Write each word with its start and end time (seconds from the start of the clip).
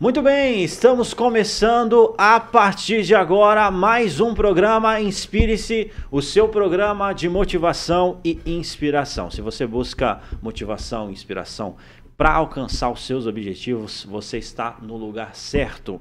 Muito 0.00 0.22
bem, 0.22 0.62
estamos 0.62 1.12
começando 1.12 2.14
a 2.16 2.38
partir 2.38 3.02
de 3.02 3.16
agora 3.16 3.68
mais 3.68 4.20
um 4.20 4.32
programa 4.32 5.00
Inspire-se, 5.00 5.90
o 6.08 6.22
seu 6.22 6.48
programa 6.48 7.12
de 7.12 7.28
motivação 7.28 8.20
e 8.24 8.38
inspiração. 8.46 9.28
Se 9.28 9.40
você 9.40 9.66
busca 9.66 10.20
motivação 10.40 11.08
e 11.08 11.12
inspiração 11.12 11.74
para 12.16 12.32
alcançar 12.32 12.92
os 12.92 13.04
seus 13.04 13.26
objetivos, 13.26 14.04
você 14.04 14.38
está 14.38 14.78
no 14.80 14.96
lugar 14.96 15.34
certo. 15.34 16.00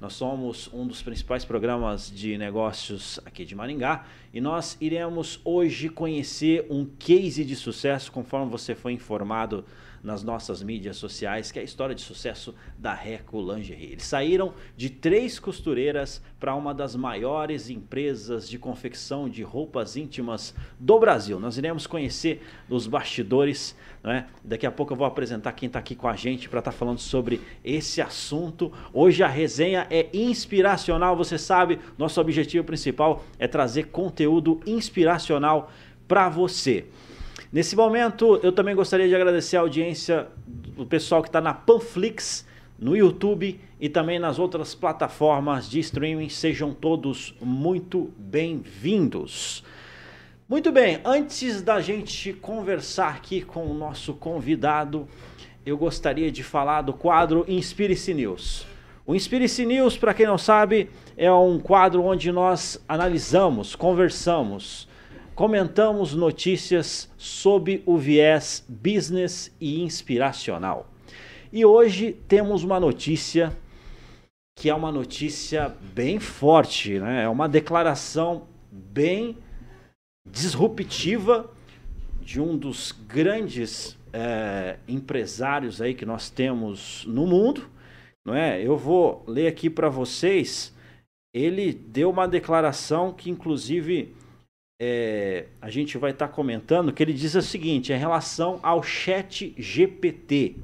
Nós 0.00 0.14
somos 0.14 0.68
um 0.74 0.84
dos 0.84 1.00
principais 1.00 1.44
programas 1.44 2.10
de 2.10 2.36
negócios 2.36 3.20
aqui 3.24 3.44
de 3.44 3.54
Maringá 3.54 4.04
e 4.34 4.40
nós 4.40 4.76
iremos 4.80 5.40
hoje 5.44 5.88
conhecer 5.88 6.66
um 6.68 6.84
case 6.84 7.44
de 7.44 7.54
sucesso, 7.54 8.10
conforme 8.10 8.50
você 8.50 8.74
foi 8.74 8.94
informado 8.94 9.64
nas 10.02 10.22
nossas 10.22 10.62
mídias 10.62 10.96
sociais, 10.96 11.50
que 11.50 11.58
é 11.58 11.62
a 11.62 11.64
história 11.64 11.94
de 11.94 12.02
sucesso 12.02 12.54
da 12.78 12.94
Reco 12.94 13.40
Lingerie. 13.40 13.92
Eles 13.92 14.04
saíram 14.04 14.54
de 14.76 14.90
três 14.90 15.38
costureiras 15.38 16.22
para 16.38 16.54
uma 16.54 16.72
das 16.72 16.94
maiores 16.94 17.70
empresas 17.70 18.48
de 18.48 18.58
confecção 18.58 19.28
de 19.28 19.42
roupas 19.42 19.96
íntimas 19.96 20.54
do 20.78 20.98
Brasil. 20.98 21.40
Nós 21.40 21.58
iremos 21.58 21.86
conhecer 21.86 22.42
os 22.68 22.86
bastidores, 22.86 23.76
né? 24.02 24.26
Daqui 24.44 24.66
a 24.66 24.70
pouco 24.70 24.92
eu 24.92 24.96
vou 24.96 25.06
apresentar 25.06 25.52
quem 25.52 25.66
está 25.66 25.78
aqui 25.78 25.94
com 25.94 26.08
a 26.08 26.16
gente 26.16 26.48
para 26.48 26.60
estar 26.60 26.72
tá 26.72 26.76
falando 26.76 26.98
sobre 26.98 27.40
esse 27.64 28.00
assunto. 28.00 28.72
Hoje 28.92 29.22
a 29.22 29.28
resenha 29.28 29.86
é 29.90 30.08
inspiracional, 30.12 31.16
você 31.16 31.36
sabe, 31.36 31.78
nosso 31.96 32.20
objetivo 32.20 32.64
principal 32.64 33.24
é 33.38 33.48
trazer 33.48 33.88
conteúdo 33.88 34.60
inspiracional 34.66 35.70
para 36.06 36.28
você. 36.28 36.86
Nesse 37.50 37.74
momento, 37.74 38.38
eu 38.42 38.52
também 38.52 38.74
gostaria 38.74 39.08
de 39.08 39.14
agradecer 39.14 39.56
a 39.56 39.60
audiência 39.60 40.26
do 40.46 40.84
pessoal 40.84 41.22
que 41.22 41.30
está 41.30 41.40
na 41.40 41.54
Panflix, 41.54 42.46
no 42.78 42.94
YouTube 42.94 43.58
e 43.80 43.88
também 43.88 44.18
nas 44.18 44.38
outras 44.38 44.74
plataformas 44.74 45.68
de 45.68 45.80
streaming. 45.80 46.28
Sejam 46.28 46.74
todos 46.74 47.34
muito 47.40 48.12
bem-vindos. 48.18 49.64
Muito 50.46 50.70
bem, 50.70 51.00
antes 51.02 51.62
da 51.62 51.80
gente 51.80 52.34
conversar 52.34 53.14
aqui 53.14 53.40
com 53.40 53.64
o 53.64 53.74
nosso 53.74 54.12
convidado, 54.12 55.08
eu 55.64 55.78
gostaria 55.78 56.30
de 56.30 56.42
falar 56.42 56.82
do 56.82 56.92
quadro 56.92 57.46
Inspire-se 57.48 58.12
News. 58.12 58.66
O 59.06 59.14
Inspire-se 59.14 59.64
News, 59.64 59.96
para 59.96 60.12
quem 60.12 60.26
não 60.26 60.36
sabe, 60.36 60.90
é 61.16 61.32
um 61.32 61.58
quadro 61.58 62.02
onde 62.02 62.30
nós 62.30 62.82
analisamos, 62.86 63.74
conversamos, 63.74 64.87
comentamos 65.38 66.14
notícias 66.14 67.08
sob 67.16 67.80
o 67.86 67.96
viés 67.96 68.64
business 68.68 69.54
e 69.60 69.80
inspiracional. 69.84 70.90
E 71.52 71.64
hoje 71.64 72.12
temos 72.26 72.64
uma 72.64 72.80
notícia 72.80 73.56
que 74.58 74.68
é 74.68 74.74
uma 74.74 74.90
notícia 74.90 75.72
bem 75.94 76.18
forte, 76.18 76.98
né? 76.98 77.22
é 77.22 77.28
uma 77.28 77.48
declaração 77.48 78.48
bem 78.72 79.38
disruptiva 80.28 81.48
de 82.20 82.40
um 82.40 82.56
dos 82.56 82.90
grandes 82.90 83.96
é, 84.12 84.76
empresários 84.88 85.80
aí 85.80 85.94
que 85.94 86.04
nós 86.04 86.28
temos 86.28 87.04
no 87.06 87.28
mundo, 87.28 87.70
não 88.26 88.34
é? 88.34 88.60
Eu 88.60 88.76
vou 88.76 89.22
ler 89.24 89.46
aqui 89.46 89.70
para 89.70 89.88
vocês. 89.88 90.74
Ele 91.32 91.72
deu 91.72 92.10
uma 92.10 92.26
declaração 92.26 93.12
que 93.12 93.30
inclusive 93.30 94.16
é, 94.80 95.46
a 95.60 95.68
gente 95.70 95.98
vai 95.98 96.12
estar 96.12 96.28
tá 96.28 96.32
comentando 96.32 96.92
que 96.92 97.02
ele 97.02 97.12
diz 97.12 97.34
o 97.34 97.42
seguinte, 97.42 97.92
em 97.92 97.98
relação 97.98 98.60
ao 98.62 98.82
chat 98.82 99.54
GPT. 99.58 100.56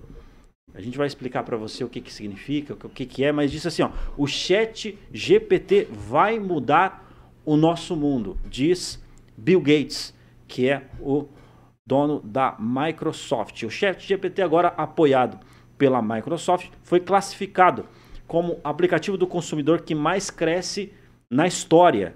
A 0.73 0.81
gente 0.81 0.97
vai 0.97 1.07
explicar 1.07 1.43
para 1.43 1.57
você 1.57 1.85
o 1.85 1.89
que, 1.89 2.01
que 2.01 2.13
significa, 2.13 2.75
o 2.75 2.89
que, 2.89 3.07
que 3.07 3.25
é, 3.25 3.33
mas 3.33 3.51
diz 3.51 3.67
assim, 3.67 3.83
ó, 3.83 3.91
o 4.17 4.27
chat 4.27 4.99
GPT 5.13 5.89
vai 5.91 6.39
mudar 6.39 7.05
o 7.45 7.57
nosso 7.57 7.95
mundo, 7.95 8.39
diz 8.49 9.03
Bill 9.37 9.61
Gates, 9.61 10.15
que 10.49 10.69
é 10.69 10.89
o 11.01 11.29
dono 11.87 12.21
da 12.21 12.57
Microsoft. 12.59 13.63
O 13.65 13.71
chat 13.71 14.01
GPT 14.07 14.43
agora 14.43 14.69
apoiado 14.69 15.39
pela 15.77 16.01
Microsoft 16.01 16.71
foi 16.83 17.01
classificado 17.01 17.87
como 18.27 18.59
aplicativo 18.65 19.17
do 19.17 19.27
consumidor 19.27 19.83
que 19.83 19.95
mais 19.95 20.31
cresce 20.31 20.93
na 21.31 21.47
história, 21.47 22.15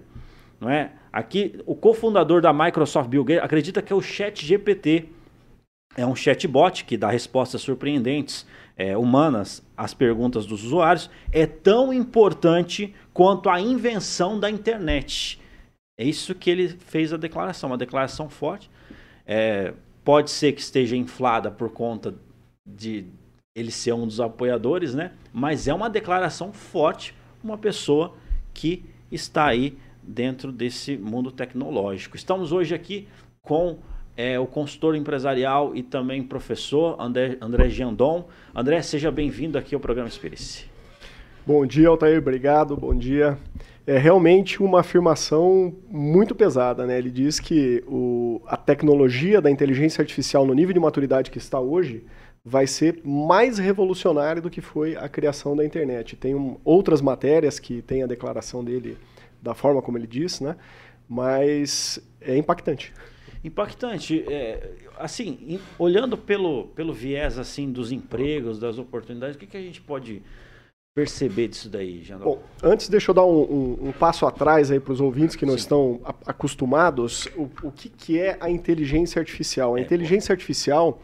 não 0.60 0.70
é? 0.70 0.92
Aqui, 1.18 1.60
o 1.66 1.74
cofundador 1.74 2.40
da 2.40 2.52
Microsoft, 2.52 3.08
Bill 3.08 3.24
Gates, 3.24 3.44
acredita 3.44 3.82
que 3.82 3.92
é 3.92 3.96
o 3.96 4.00
Chat 4.00 4.46
GPT 4.46 5.08
é 5.96 6.06
um 6.06 6.14
chatbot 6.14 6.84
que 6.84 6.96
dá 6.96 7.10
respostas 7.10 7.60
surpreendentes, 7.60 8.46
é, 8.76 8.96
humanas 8.96 9.60
às 9.76 9.92
perguntas 9.92 10.46
dos 10.46 10.62
usuários, 10.62 11.10
é 11.32 11.44
tão 11.44 11.92
importante 11.92 12.94
quanto 13.12 13.50
a 13.50 13.60
invenção 13.60 14.38
da 14.38 14.48
internet. 14.48 15.40
É 15.98 16.04
isso 16.04 16.36
que 16.36 16.48
ele 16.48 16.68
fez 16.68 17.12
a 17.12 17.16
declaração, 17.16 17.70
uma 17.70 17.76
declaração 17.76 18.28
forte. 18.28 18.70
É, 19.26 19.74
pode 20.04 20.30
ser 20.30 20.52
que 20.52 20.60
esteja 20.60 20.96
inflada 20.96 21.50
por 21.50 21.70
conta 21.70 22.14
de 22.64 23.06
ele 23.56 23.72
ser 23.72 23.92
um 23.92 24.06
dos 24.06 24.20
apoiadores, 24.20 24.94
né? 24.94 25.10
Mas 25.32 25.66
é 25.66 25.74
uma 25.74 25.90
declaração 25.90 26.52
forte, 26.52 27.12
uma 27.42 27.58
pessoa 27.58 28.14
que 28.54 28.84
está 29.10 29.46
aí 29.46 29.76
dentro 30.08 30.50
desse 30.50 30.96
mundo 30.96 31.30
tecnológico. 31.30 32.16
Estamos 32.16 32.50
hoje 32.50 32.74
aqui 32.74 33.06
com 33.42 33.78
é, 34.16 34.38
o 34.40 34.46
consultor 34.46 34.96
empresarial 34.96 35.76
e 35.76 35.82
também 35.82 36.22
professor 36.22 36.96
André, 36.98 37.36
André 37.40 37.68
Giandon. 37.68 38.26
André, 38.54 38.80
seja 38.82 39.10
bem-vindo 39.10 39.58
aqui 39.58 39.74
ao 39.74 39.80
programa 39.80 40.08
Experice. 40.08 40.64
Bom 41.46 41.64
dia, 41.64 41.88
Altair, 41.88 42.18
obrigado, 42.18 42.76
bom 42.76 42.94
dia. 42.94 43.38
É 43.86 43.96
realmente 43.96 44.62
uma 44.62 44.80
afirmação 44.80 45.74
muito 45.88 46.34
pesada, 46.34 46.84
né? 46.84 46.98
Ele 46.98 47.10
diz 47.10 47.40
que 47.40 47.82
o, 47.86 48.42
a 48.46 48.56
tecnologia 48.56 49.40
da 49.40 49.50
inteligência 49.50 50.02
artificial 50.02 50.44
no 50.44 50.52
nível 50.52 50.74
de 50.74 50.80
maturidade 50.80 51.30
que 51.30 51.38
está 51.38 51.58
hoje 51.58 52.04
vai 52.44 52.66
ser 52.66 53.00
mais 53.04 53.58
revolucionária 53.58 54.42
do 54.42 54.50
que 54.50 54.60
foi 54.60 54.96
a 54.96 55.08
criação 55.08 55.56
da 55.56 55.64
internet. 55.64 56.16
Tem 56.16 56.34
um, 56.34 56.56
outras 56.64 57.00
matérias 57.00 57.58
que 57.58 57.80
tem 57.82 58.02
a 58.02 58.06
declaração 58.06 58.62
dele 58.64 58.98
da 59.42 59.54
forma 59.54 59.82
como 59.82 59.98
ele 59.98 60.06
disse, 60.06 60.42
né? 60.42 60.56
Mas 61.08 61.98
é 62.20 62.36
impactante. 62.36 62.92
Impactante. 63.42 64.24
É, 64.28 64.72
assim, 64.98 65.60
olhando 65.78 66.18
pelo, 66.18 66.66
pelo 66.68 66.92
viés 66.92 67.38
assim 67.38 67.70
dos 67.70 67.92
empregos, 67.92 68.58
das 68.58 68.78
oportunidades, 68.78 69.36
o 69.36 69.38
que, 69.38 69.46
que 69.46 69.56
a 69.56 69.62
gente 69.62 69.80
pode 69.80 70.22
perceber 70.94 71.48
disso 71.48 71.68
daí, 71.68 72.02
Jandal? 72.02 72.28
Bom, 72.28 72.42
antes 72.62 72.88
deixa 72.88 73.10
eu 73.10 73.14
dar 73.14 73.24
um, 73.24 73.42
um, 73.42 73.88
um 73.88 73.92
passo 73.92 74.26
atrás 74.26 74.70
aí 74.70 74.80
para 74.80 74.92
os 74.92 75.00
ouvintes 75.00 75.36
que 75.36 75.46
não 75.46 75.54
Sim. 75.54 75.60
estão 75.60 76.00
a, 76.04 76.14
acostumados. 76.26 77.26
O, 77.36 77.48
o 77.62 77.72
que, 77.72 77.88
que 77.88 78.18
é 78.18 78.36
a 78.40 78.50
inteligência 78.50 79.20
artificial? 79.20 79.76
A 79.76 79.78
é, 79.78 79.82
inteligência 79.82 80.32
artificial 80.32 81.00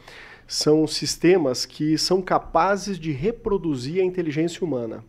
são 0.46 0.86
sistemas 0.86 1.64
que 1.64 1.96
são 1.96 2.20
capazes 2.20 2.98
de 2.98 3.12
reproduzir 3.12 4.02
a 4.02 4.04
inteligência 4.04 4.64
humana 4.64 5.04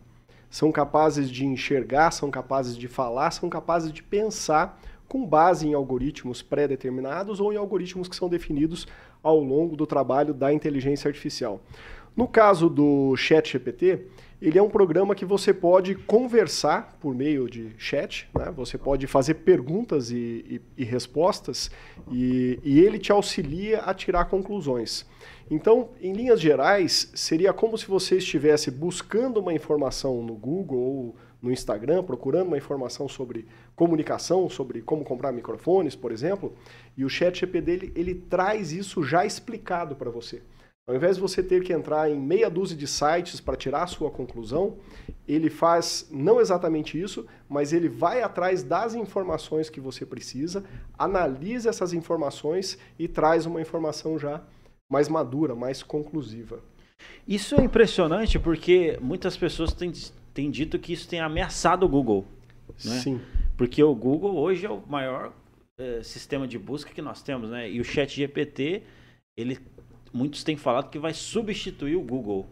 são 0.56 0.72
capazes 0.72 1.30
de 1.30 1.44
enxergar, 1.44 2.10
são 2.12 2.30
capazes 2.30 2.78
de 2.78 2.88
falar, 2.88 3.30
são 3.30 3.46
capazes 3.46 3.92
de 3.92 4.02
pensar 4.02 4.80
com 5.06 5.22
base 5.22 5.68
em 5.68 5.74
algoritmos 5.74 6.40
pré-determinados 6.40 7.40
ou 7.40 7.52
em 7.52 7.56
algoritmos 7.56 8.08
que 8.08 8.16
são 8.16 8.26
definidos 8.26 8.88
ao 9.22 9.38
longo 9.38 9.76
do 9.76 9.86
trabalho 9.86 10.32
da 10.32 10.50
inteligência 10.50 11.08
artificial. 11.08 11.60
No 12.16 12.26
caso 12.26 12.70
do 12.70 13.14
ChatGPT, 13.16 14.06
ele 14.40 14.58
é 14.58 14.62
um 14.62 14.68
programa 14.68 15.14
que 15.14 15.24
você 15.24 15.52
pode 15.52 15.94
conversar 15.94 16.96
por 17.00 17.14
meio 17.14 17.48
de 17.48 17.72
chat, 17.78 18.28
né? 18.34 18.52
você 18.54 18.76
pode 18.76 19.06
fazer 19.06 19.34
perguntas 19.34 20.10
e, 20.10 20.60
e, 20.76 20.82
e 20.82 20.84
respostas 20.84 21.70
e, 22.10 22.58
e 22.62 22.80
ele 22.80 22.98
te 22.98 23.10
auxilia 23.10 23.80
a 23.80 23.94
tirar 23.94 24.26
conclusões. 24.26 25.06
Então, 25.50 25.90
em 26.00 26.12
linhas 26.12 26.40
gerais, 26.40 27.10
seria 27.14 27.52
como 27.52 27.78
se 27.78 27.86
você 27.86 28.16
estivesse 28.16 28.70
buscando 28.70 29.40
uma 29.40 29.54
informação 29.54 30.22
no 30.22 30.34
Google 30.34 30.78
ou 30.78 31.16
no 31.40 31.52
Instagram, 31.52 32.02
procurando 32.02 32.48
uma 32.48 32.58
informação 32.58 33.08
sobre 33.08 33.46
comunicação, 33.74 34.50
sobre 34.50 34.82
como 34.82 35.04
comprar 35.04 35.32
microfones, 35.32 35.94
por 35.94 36.10
exemplo, 36.10 36.52
e 36.96 37.04
o 37.04 37.08
chat 37.08 37.38
GP 37.38 37.60
dele, 37.60 37.92
ele 37.94 38.14
traz 38.14 38.72
isso 38.72 39.02
já 39.02 39.24
explicado 39.24 39.94
para 39.94 40.10
você. 40.10 40.42
Ao 40.88 40.94
invés 40.94 41.16
de 41.16 41.22
você 41.22 41.42
ter 41.42 41.64
que 41.64 41.72
entrar 41.72 42.08
em 42.08 42.16
meia 42.16 42.48
dúzia 42.48 42.76
de 42.76 42.86
sites 42.86 43.40
para 43.40 43.56
tirar 43.56 43.82
a 43.82 43.86
sua 43.88 44.08
conclusão, 44.08 44.76
ele 45.26 45.50
faz 45.50 46.08
não 46.12 46.40
exatamente 46.40 47.00
isso, 47.00 47.26
mas 47.48 47.72
ele 47.72 47.88
vai 47.88 48.22
atrás 48.22 48.62
das 48.62 48.94
informações 48.94 49.68
que 49.68 49.80
você 49.80 50.06
precisa, 50.06 50.64
analisa 50.96 51.70
essas 51.70 51.92
informações 51.92 52.78
e 52.96 53.08
traz 53.08 53.46
uma 53.46 53.60
informação 53.60 54.16
já 54.16 54.40
mais 54.88 55.08
madura, 55.08 55.56
mais 55.56 55.82
conclusiva. 55.82 56.60
Isso 57.26 57.60
é 57.60 57.64
impressionante 57.64 58.38
porque 58.38 58.96
muitas 59.00 59.36
pessoas 59.36 59.72
têm, 59.72 59.92
têm 60.32 60.50
dito 60.50 60.78
que 60.78 60.92
isso 60.92 61.08
tem 61.08 61.18
ameaçado 61.18 61.84
o 61.84 61.88
Google. 61.88 62.24
Né? 62.84 63.00
Sim. 63.00 63.20
Porque 63.56 63.82
o 63.82 63.94
Google 63.94 64.36
hoje 64.36 64.66
é 64.66 64.70
o 64.70 64.80
maior 64.86 65.32
é, 65.78 66.00
sistema 66.04 66.46
de 66.46 66.58
busca 66.58 66.92
que 66.92 67.02
nós 67.02 67.22
temos, 67.22 67.50
né? 67.50 67.68
E 67.68 67.80
o 67.80 67.84
Chat 67.84 68.14
GPT, 68.14 68.82
ele, 69.36 69.58
muitos 70.16 70.42
têm 70.42 70.56
falado 70.56 70.88
que 70.88 70.98
vai 70.98 71.12
substituir 71.12 71.96
o 71.96 72.00
Google. 72.00 72.46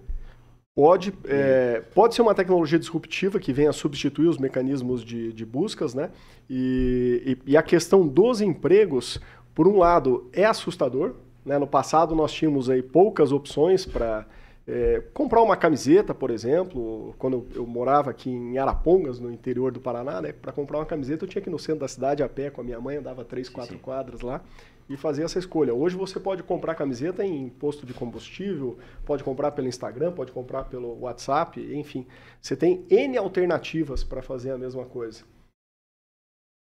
Pode, 0.74 1.14
é, 1.26 1.82
pode 1.94 2.16
ser 2.16 2.22
uma 2.22 2.34
tecnologia 2.34 2.78
disruptiva 2.78 3.38
que 3.38 3.52
venha 3.52 3.72
substituir 3.72 4.26
os 4.26 4.38
mecanismos 4.38 5.04
de, 5.04 5.32
de 5.32 5.46
buscas, 5.46 5.94
né? 5.94 6.10
E, 6.50 7.38
e, 7.46 7.52
e, 7.52 7.56
a 7.56 7.62
questão 7.62 8.06
dos 8.06 8.40
empregos, 8.40 9.20
por 9.54 9.68
um 9.68 9.78
lado, 9.78 10.28
é 10.32 10.44
assustador. 10.44 11.14
Né? 11.44 11.58
No 11.58 11.66
passado 11.66 12.14
nós 12.14 12.32
tínhamos 12.32 12.68
aí 12.68 12.82
poucas 12.82 13.30
opções 13.30 13.86
para 13.86 14.26
é, 14.66 15.00
comprar 15.14 15.42
uma 15.42 15.56
camiseta, 15.56 16.12
por 16.12 16.30
exemplo. 16.30 17.14
Quando 17.18 17.46
eu 17.54 17.64
morava 17.64 18.10
aqui 18.10 18.28
em 18.28 18.58
Arapongas, 18.58 19.20
no 19.20 19.32
interior 19.32 19.70
do 19.70 19.78
Paraná, 19.78 20.20
né? 20.20 20.32
Para 20.32 20.50
comprar 20.50 20.78
uma 20.78 20.86
camiseta 20.86 21.24
eu 21.24 21.28
tinha 21.28 21.40
que 21.40 21.48
ir 21.48 21.52
no 21.52 21.58
centro 21.58 21.82
da 21.82 21.88
cidade 21.88 22.20
a 22.20 22.28
pé 22.28 22.50
com 22.50 22.60
a 22.60 22.64
minha 22.64 22.80
mãe, 22.80 22.96
andava 22.96 23.24
três, 23.24 23.48
quatro 23.48 23.78
quadras 23.78 24.22
lá 24.22 24.42
e 24.88 24.96
fazer 24.96 25.22
essa 25.22 25.38
escolha. 25.38 25.74
Hoje 25.74 25.96
você 25.96 26.20
pode 26.20 26.42
comprar 26.42 26.74
camiseta 26.74 27.24
em 27.24 27.48
posto 27.48 27.86
de 27.86 27.94
combustível, 27.94 28.78
pode 29.04 29.24
comprar 29.24 29.52
pelo 29.52 29.68
Instagram, 29.68 30.12
pode 30.12 30.32
comprar 30.32 30.64
pelo 30.64 31.00
WhatsApp, 31.00 31.60
enfim. 31.74 32.06
Você 32.40 32.54
tem 32.56 32.84
N 32.90 33.16
alternativas 33.16 34.04
para 34.04 34.22
fazer 34.22 34.50
a 34.50 34.58
mesma 34.58 34.84
coisa. 34.84 35.24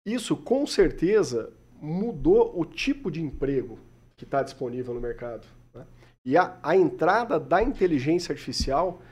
Isso 0.06 0.36
com 0.36 0.66
certeza 0.66 1.52
mudou 1.80 2.58
o 2.58 2.64
tipo 2.64 3.10
de 3.10 3.22
emprego 3.22 3.78
que 4.16 4.24
está 4.24 4.42
disponível 4.42 4.94
no 4.94 5.00
mercado. 5.00 5.46
Né? 5.74 5.86
E 6.24 6.36
a, 6.36 6.58
a 6.62 6.76
entrada 6.76 7.38
da 7.38 7.62
inteligência 7.62 8.32
artificial, 8.32 9.02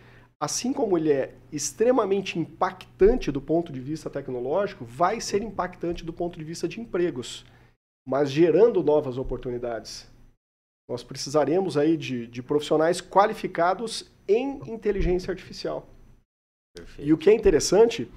assim 0.40 0.72
como 0.72 0.96
ele 0.96 1.12
é 1.12 1.34
extremamente 1.52 2.38
impactante 2.38 3.30
do 3.30 3.42
ponto 3.42 3.72
de 3.72 3.80
vista 3.80 4.08
tecnológico, 4.08 4.84
vai 4.84 5.20
ser 5.20 5.42
impactante 5.42 6.04
do 6.04 6.12
ponto 6.14 6.38
de 6.38 6.44
vista 6.44 6.66
de 6.66 6.80
empregos 6.80 7.44
mas 8.06 8.30
gerando 8.30 8.82
novas 8.82 9.18
oportunidades. 9.18 10.06
Nós 10.88 11.02
precisaremos 11.02 11.76
aí 11.76 11.96
de, 11.96 12.26
de 12.28 12.42
profissionais 12.42 13.00
qualificados 13.00 14.08
em 14.28 14.60
inteligência 14.70 15.32
artificial. 15.32 15.88
Perfeito. 16.74 17.08
E 17.08 17.12
o 17.12 17.18
que 17.18 17.28
é 17.28 17.34
interessante 17.34 18.08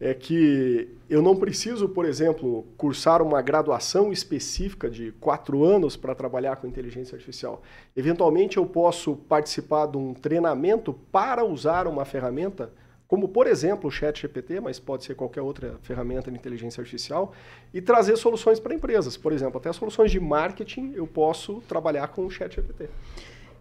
é 0.00 0.14
que 0.14 0.88
eu 1.08 1.22
não 1.22 1.36
preciso, 1.36 1.88
por 1.88 2.04
exemplo, 2.04 2.66
cursar 2.76 3.22
uma 3.22 3.40
graduação 3.40 4.12
específica 4.12 4.90
de 4.90 5.12
quatro 5.12 5.64
anos 5.64 5.96
para 5.96 6.14
trabalhar 6.14 6.56
com 6.56 6.66
inteligência 6.66 7.14
artificial. 7.14 7.62
Eventualmente, 7.94 8.56
eu 8.56 8.66
posso 8.66 9.16
participar 9.16 9.86
de 9.86 9.96
um 9.96 10.12
treinamento 10.12 10.92
para 11.10 11.44
usar 11.44 11.86
uma 11.86 12.04
ferramenta 12.04 12.70
como 13.06 13.28
por 13.28 13.46
exemplo 13.46 13.88
o 13.88 13.90
ChatGPT, 13.90 14.60
mas 14.60 14.78
pode 14.78 15.04
ser 15.04 15.14
qualquer 15.14 15.40
outra 15.40 15.76
ferramenta 15.82 16.30
de 16.30 16.36
inteligência 16.36 16.80
artificial, 16.80 17.32
e 17.72 17.80
trazer 17.80 18.16
soluções 18.16 18.58
para 18.58 18.74
empresas. 18.74 19.16
Por 19.16 19.32
exemplo, 19.32 19.58
até 19.58 19.72
soluções 19.72 20.10
de 20.10 20.18
marketing 20.18 20.92
eu 20.94 21.06
posso 21.06 21.62
trabalhar 21.68 22.08
com 22.08 22.26
o 22.26 22.30
ChatGPT. 22.30 22.88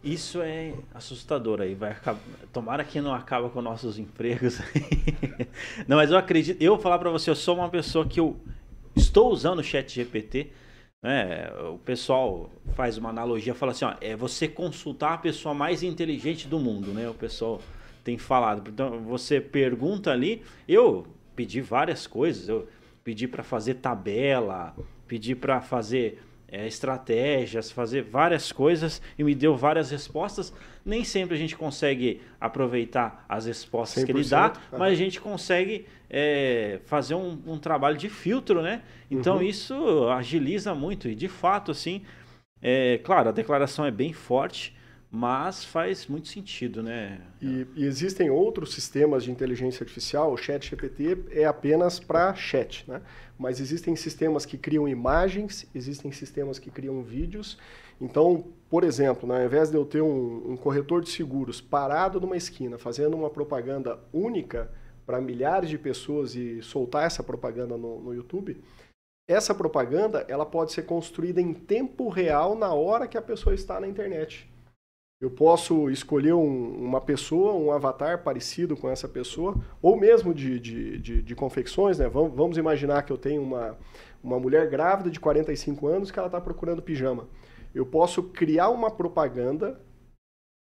Isso 0.04 0.40
é 0.42 0.72
assustador 0.94 1.62
aí, 1.62 1.74
vai 1.74 1.92
acabar, 1.92 2.20
tomara 2.54 2.84
que 2.84 3.02
não 3.02 3.14
acaba 3.14 3.50
com 3.50 3.60
nossos 3.62 3.98
empregos. 3.98 4.60
não, 5.88 5.98
mas 5.98 6.12
eu 6.12 6.18
acredito, 6.18 6.62
eu 6.62 6.74
vou 6.74 6.82
falar 6.82 7.00
para 7.00 7.10
você, 7.10 7.30
eu 7.32 7.36
sou 7.36 7.56
uma 7.56 7.70
pessoa 7.70 8.06
que 8.06 8.20
eu 8.20 8.38
estou 8.96 9.32
usando 9.32 9.60
o 9.60 9.64
ChatGPT, 9.64 10.52
né? 11.02 11.52
O 11.74 11.80
pessoal 11.80 12.52
faz 12.76 12.98
uma 12.98 13.10
analogia, 13.10 13.56
fala 13.56 13.72
assim, 13.72 13.86
ó, 13.86 13.96
é 14.00 14.16
você 14.16 14.48
consultar 14.48 15.14
a 15.14 15.18
pessoa 15.18 15.56
mais 15.56 15.82
inteligente 15.82 16.48
do 16.48 16.60
mundo, 16.60 16.92
né? 16.92 17.10
O 17.10 17.14
pessoal 17.14 17.60
tem 18.06 18.18
falado. 18.20 18.70
Então, 18.70 19.02
você 19.02 19.42
pergunta 19.42 20.12
ali, 20.12 20.44
eu 20.68 21.08
pedi 21.36 21.60
várias 21.60 22.06
coisas, 22.06 22.48
eu 22.48 22.68
pedi 23.04 23.28
para 23.28 23.44
fazer 23.44 23.74
tabela, 23.76 24.76
pedi 25.08 25.36
para 25.36 25.60
fazer 25.60 26.22
é, 26.48 26.68
estratégias, 26.68 27.72
fazer 27.72 28.04
várias 28.04 28.52
coisas 28.52 29.02
e 29.18 29.24
me 29.24 29.34
deu 29.34 29.58
várias 29.58 29.90
respostas. 29.90 30.54
Nem 30.86 31.04
sempre 31.04 31.36
a 31.36 31.38
gente 31.38 31.58
consegue 31.58 32.22
aproveitar 32.40 33.26
as 33.28 33.48
respostas 33.48 34.04
que 34.04 34.12
ele 34.12 34.24
dá, 34.24 34.54
mas 34.72 34.94
a 34.94 34.96
gente 34.96 35.20
consegue 35.20 35.88
é, 36.08 36.80
fazer 36.86 37.16
um, 37.16 37.42
um, 37.48 37.58
trabalho 37.58 37.98
de 37.98 38.08
filtro, 38.08 38.62
né? 38.62 38.84
Então 39.10 39.38
uhum. 39.38 39.42
isso 39.42 40.08
agiliza 40.10 40.76
muito 40.76 41.10
e 41.10 41.16
de 41.16 41.28
fato, 41.28 41.72
assim, 41.72 42.04
é, 42.62 43.00
claro, 43.00 43.30
a 43.30 43.32
declaração 43.32 43.84
é 43.84 43.90
bem 43.90 44.14
forte, 44.14 44.76
mas 45.16 45.64
faz 45.64 46.08
muito 46.08 46.28
sentido, 46.28 46.84
né? 46.84 47.22
E, 47.42 47.66
e, 47.74 47.86
existem 47.86 48.30
outros 48.30 48.74
sistemas 48.74 49.24
de 49.24 49.32
inteligência 49.32 49.82
artificial. 49.82 50.34
O 50.34 50.36
Chat 50.38 50.70
GPT 50.70 51.18
é 51.32 51.46
apenas 51.46 52.02
para 52.02 52.36
chat, 52.36 52.84
né? 52.86 53.02
Mas 53.40 53.62
existem 53.62 53.96
sistemas 53.96 54.46
que 54.46 54.58
criam 54.58 54.86
imagens, 54.86 55.66
existem 55.74 56.12
sistemas 56.12 56.60
que 56.60 56.70
criam 56.70 57.02
vídeos. 57.02 57.58
Então, 58.00 58.48
por 58.70 58.84
exemplo, 58.84 59.28
né, 59.28 59.40
ao 59.40 59.46
invés 59.46 59.70
de 59.70 59.78
eu 59.78 59.86
ter 59.86 60.02
um, 60.02 60.52
um 60.52 60.58
corretor 60.58 61.02
de 61.02 61.10
seguros 61.10 61.62
parado 61.62 62.20
numa 62.20 62.36
esquina 62.36 62.78
fazendo 62.78 63.16
uma 63.16 63.30
propaganda 63.30 63.98
única 64.12 64.70
para 65.06 65.22
milhares 65.22 65.70
de 65.70 65.78
pessoas 65.78 66.36
e 66.36 66.62
soltar 66.62 67.06
essa 67.06 67.24
propaganda 67.24 67.78
no, 67.78 68.02
no 68.02 68.14
YouTube, 68.14 68.62
essa 69.30 69.56
propaganda 69.56 70.26
ela 70.28 70.46
pode 70.46 70.74
ser 70.74 70.84
construída 70.84 71.40
em 71.40 71.54
tempo 71.54 72.10
real 72.10 72.54
na 72.54 72.74
hora 72.74 73.08
que 73.08 73.18
a 73.18 73.22
pessoa 73.22 73.56
está 73.56 73.80
na 73.80 73.88
internet. 73.88 74.54
Eu 75.26 75.32
posso 75.32 75.90
escolher 75.90 76.34
um, 76.34 76.86
uma 76.86 77.02
pessoa, 77.02 77.56
um 77.56 77.72
avatar 77.72 78.22
parecido 78.22 78.78
com 78.78 78.88
essa 78.88 79.08
pessoa, 79.08 79.56
ou 79.82 79.98
mesmo 79.98 80.36
de, 80.36 80.60
de, 80.60 81.00
de, 81.00 81.22
de 81.24 81.36
confecções. 81.36 81.98
Né? 81.98 82.08
Vamos, 82.08 82.36
vamos, 82.36 82.58
imaginar 82.60 83.02
que 83.02 83.12
eu 83.12 83.18
tenho 83.18 83.42
uma, 83.42 83.76
uma 84.24 84.40
mulher 84.40 84.70
grávida 84.70 85.10
de 85.10 85.20
45 85.20 85.88
anos 85.88 86.12
que 86.12 86.20
ela 86.20 86.28
está 86.28 86.40
procurando 86.40 86.80
pijama. 86.80 87.28
Eu 87.74 87.88
posso 87.88 88.22
criar 88.22 88.70
uma 88.70 88.92
propaganda 88.92 89.82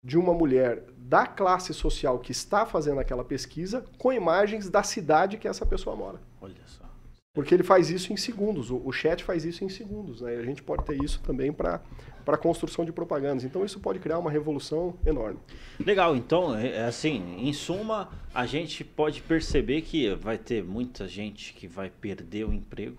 de 0.02 0.18
uma 0.18 0.34
mulher 0.34 0.86
da 0.96 1.28
classe 1.28 1.74
social 1.74 2.18
que 2.20 2.32
está 2.32 2.66
fazendo 2.66 3.02
aquela 3.02 3.26
pesquisa 3.26 3.84
com 3.98 4.14
imagens 4.14 4.70
da 4.70 4.82
cidade 4.82 5.38
que 5.38 5.48
essa 5.50 5.66
pessoa 5.66 5.94
mora. 5.94 6.22
Olha 6.40 6.56
só. 6.68 6.86
Porque 7.34 7.54
ele 7.54 7.64
faz 7.64 7.90
isso 7.90 8.14
em 8.14 8.18
segundos, 8.18 8.70
o, 8.70 8.82
o 8.86 8.92
chat 8.92 9.24
faz 9.24 9.44
isso 9.44 9.66
em 9.66 9.70
segundos. 9.70 10.22
Né? 10.22 10.36
E 10.36 10.40
a 10.40 10.44
gente 10.44 10.62
pode 10.62 10.86
ter 10.86 11.02
isso 11.04 11.20
também 11.22 11.52
para 11.52 11.82
para 12.24 12.36
a 12.36 12.38
construção 12.38 12.86
de 12.86 12.92
propagandas. 12.92 13.44
Então 13.44 13.64
isso 13.64 13.80
pode 13.80 14.00
criar 14.00 14.20
uma 14.20 14.32
revolução 14.32 14.96
enorme. 15.06 15.40
Legal, 15.80 16.16
então, 16.16 16.56
é, 16.56 16.70
é 16.70 16.86
assim, 16.86 17.36
em 17.38 17.54
suma, 17.54 18.10
a 18.34 18.46
gente 18.46 18.84
pode 18.84 19.22
perceber 19.22 19.82
que 19.82 20.14
vai 20.16 20.38
ter 20.38 20.64
muita 20.64 21.08
gente 21.08 21.54
que 21.54 21.68
vai 21.68 21.90
perder 21.90 22.46
o 22.46 22.54
emprego, 22.54 22.98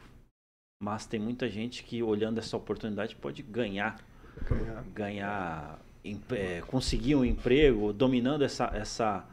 mas 0.83 1.07
tem 1.07 1.19
muita 1.19 1.49
gente 1.49 1.83
que 1.83 2.03
olhando 2.03 2.39
essa 2.39 2.57
oportunidade 2.57 3.17
pode 3.17 3.43
ganhar, 3.43 3.99
ganhar, 4.49 4.85
ganhar 4.95 5.79
é, 6.33 6.61
conseguir 6.67 7.15
um 7.15 7.25
emprego, 7.25 7.93
dominando 7.93 8.43
essa, 8.43 8.71
essa 8.75 9.27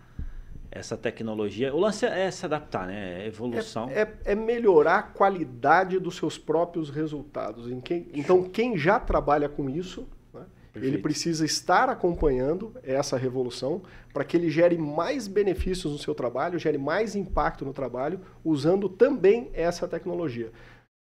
essa 0.72 0.96
tecnologia. 0.96 1.76
O 1.76 1.80
lance 1.80 2.06
é 2.06 2.32
se 2.32 2.46
adaptar, 2.46 2.88
né? 2.88 3.24
É 3.24 3.28
evolução. 3.28 3.90
É, 3.90 4.02
é, 4.02 4.32
é, 4.32 4.36
melhorar 4.36 4.98
a 5.00 5.04
qualidade 5.04 6.00
dos 6.00 6.16
seus 6.16 6.38
próprios 6.38 6.90
resultados. 6.90 7.70
Em 7.70 7.82
quem, 7.82 8.08
então, 8.14 8.44
quem 8.44 8.78
já 8.78 8.98
trabalha 8.98 9.50
com 9.50 9.70
isso, 9.70 10.08
né, 10.34 10.46
ele 10.74 10.98
precisa 10.98 11.44
estar 11.44 11.90
acompanhando 11.90 12.74
essa 12.84 13.18
revolução 13.18 13.82
para 14.14 14.24
que 14.24 14.38
ele 14.38 14.50
gere 14.50 14.78
mais 14.78 15.28
benefícios 15.28 15.92
no 15.92 16.00
seu 16.00 16.16
trabalho, 16.16 16.58
gere 16.58 16.78
mais 16.78 17.16
impacto 17.16 17.66
no 17.66 17.74
trabalho, 17.74 18.22
usando 18.44 18.88
também 18.88 19.50
essa 19.54 19.88
tecnologia. 19.88 20.52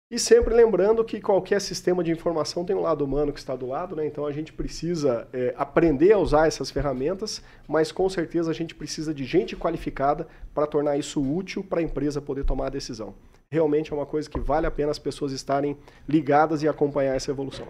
E 0.08 0.20
sempre 0.20 0.54
lembrando 0.54 1.04
que 1.04 1.20
qualquer 1.20 1.60
sistema 1.60 2.04
de 2.04 2.12
informação 2.12 2.64
tem 2.64 2.76
um 2.76 2.80
lado 2.80 3.04
humano 3.04 3.32
que 3.32 3.40
está 3.40 3.56
do 3.56 3.66
lado, 3.66 3.96
né? 3.96 4.06
então 4.06 4.24
a 4.24 4.30
gente 4.30 4.52
precisa 4.52 5.26
é, 5.32 5.52
aprender 5.58 6.12
a 6.12 6.18
usar 6.18 6.46
essas 6.46 6.70
ferramentas, 6.70 7.42
mas 7.66 7.90
com 7.90 8.08
certeza 8.08 8.48
a 8.52 8.54
gente 8.54 8.72
precisa 8.72 9.12
de 9.12 9.24
gente 9.24 9.56
qualificada 9.56 10.28
para 10.54 10.64
tornar 10.64 10.96
isso 10.96 11.20
útil 11.20 11.64
para 11.64 11.80
a 11.80 11.82
empresa 11.82 12.22
poder 12.22 12.44
tomar 12.44 12.66
a 12.66 12.70
decisão. 12.70 13.16
Realmente 13.50 13.92
é 13.92 13.96
uma 13.96 14.06
coisa 14.06 14.30
que 14.30 14.38
vale 14.38 14.64
a 14.64 14.70
pena 14.70 14.92
as 14.92 14.98
pessoas 14.98 15.32
estarem 15.32 15.76
ligadas 16.08 16.62
e 16.62 16.68
acompanhar 16.68 17.16
essa 17.16 17.32
evolução. 17.32 17.66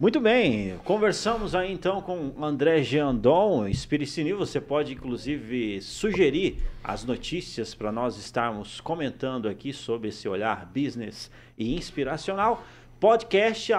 Muito 0.00 0.20
bem, 0.20 0.78
conversamos 0.84 1.56
aí 1.56 1.72
então 1.72 2.00
com 2.00 2.32
André 2.40 2.84
Geandon, 2.84 3.68
Spirit 3.74 4.22
News. 4.22 4.38
Você 4.38 4.60
pode 4.60 4.92
inclusive 4.92 5.82
sugerir 5.82 6.62
as 6.84 7.04
notícias 7.04 7.74
para 7.74 7.90
nós 7.90 8.16
estarmos 8.16 8.80
comentando 8.80 9.48
aqui 9.48 9.72
sobre 9.72 10.10
esse 10.10 10.28
olhar 10.28 10.66
business 10.66 11.28
e 11.58 11.74
inspiracional. 11.74 12.64
Podcast 13.00 13.72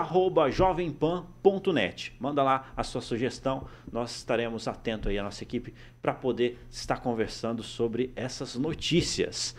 jovempan.net. 0.51 2.13
Manda 2.19 2.43
lá 2.43 2.69
a 2.75 2.83
sua 2.83 2.99
sugestão, 2.99 3.65
nós 3.89 4.17
estaremos 4.17 4.67
atentos 4.67 5.09
aí 5.09 5.17
a 5.17 5.23
nossa 5.23 5.45
equipe 5.45 5.73
para 6.01 6.13
poder 6.13 6.59
estar 6.69 6.97
conversando 6.97 7.63
sobre 7.63 8.11
essas 8.13 8.57
notícias. 8.57 9.55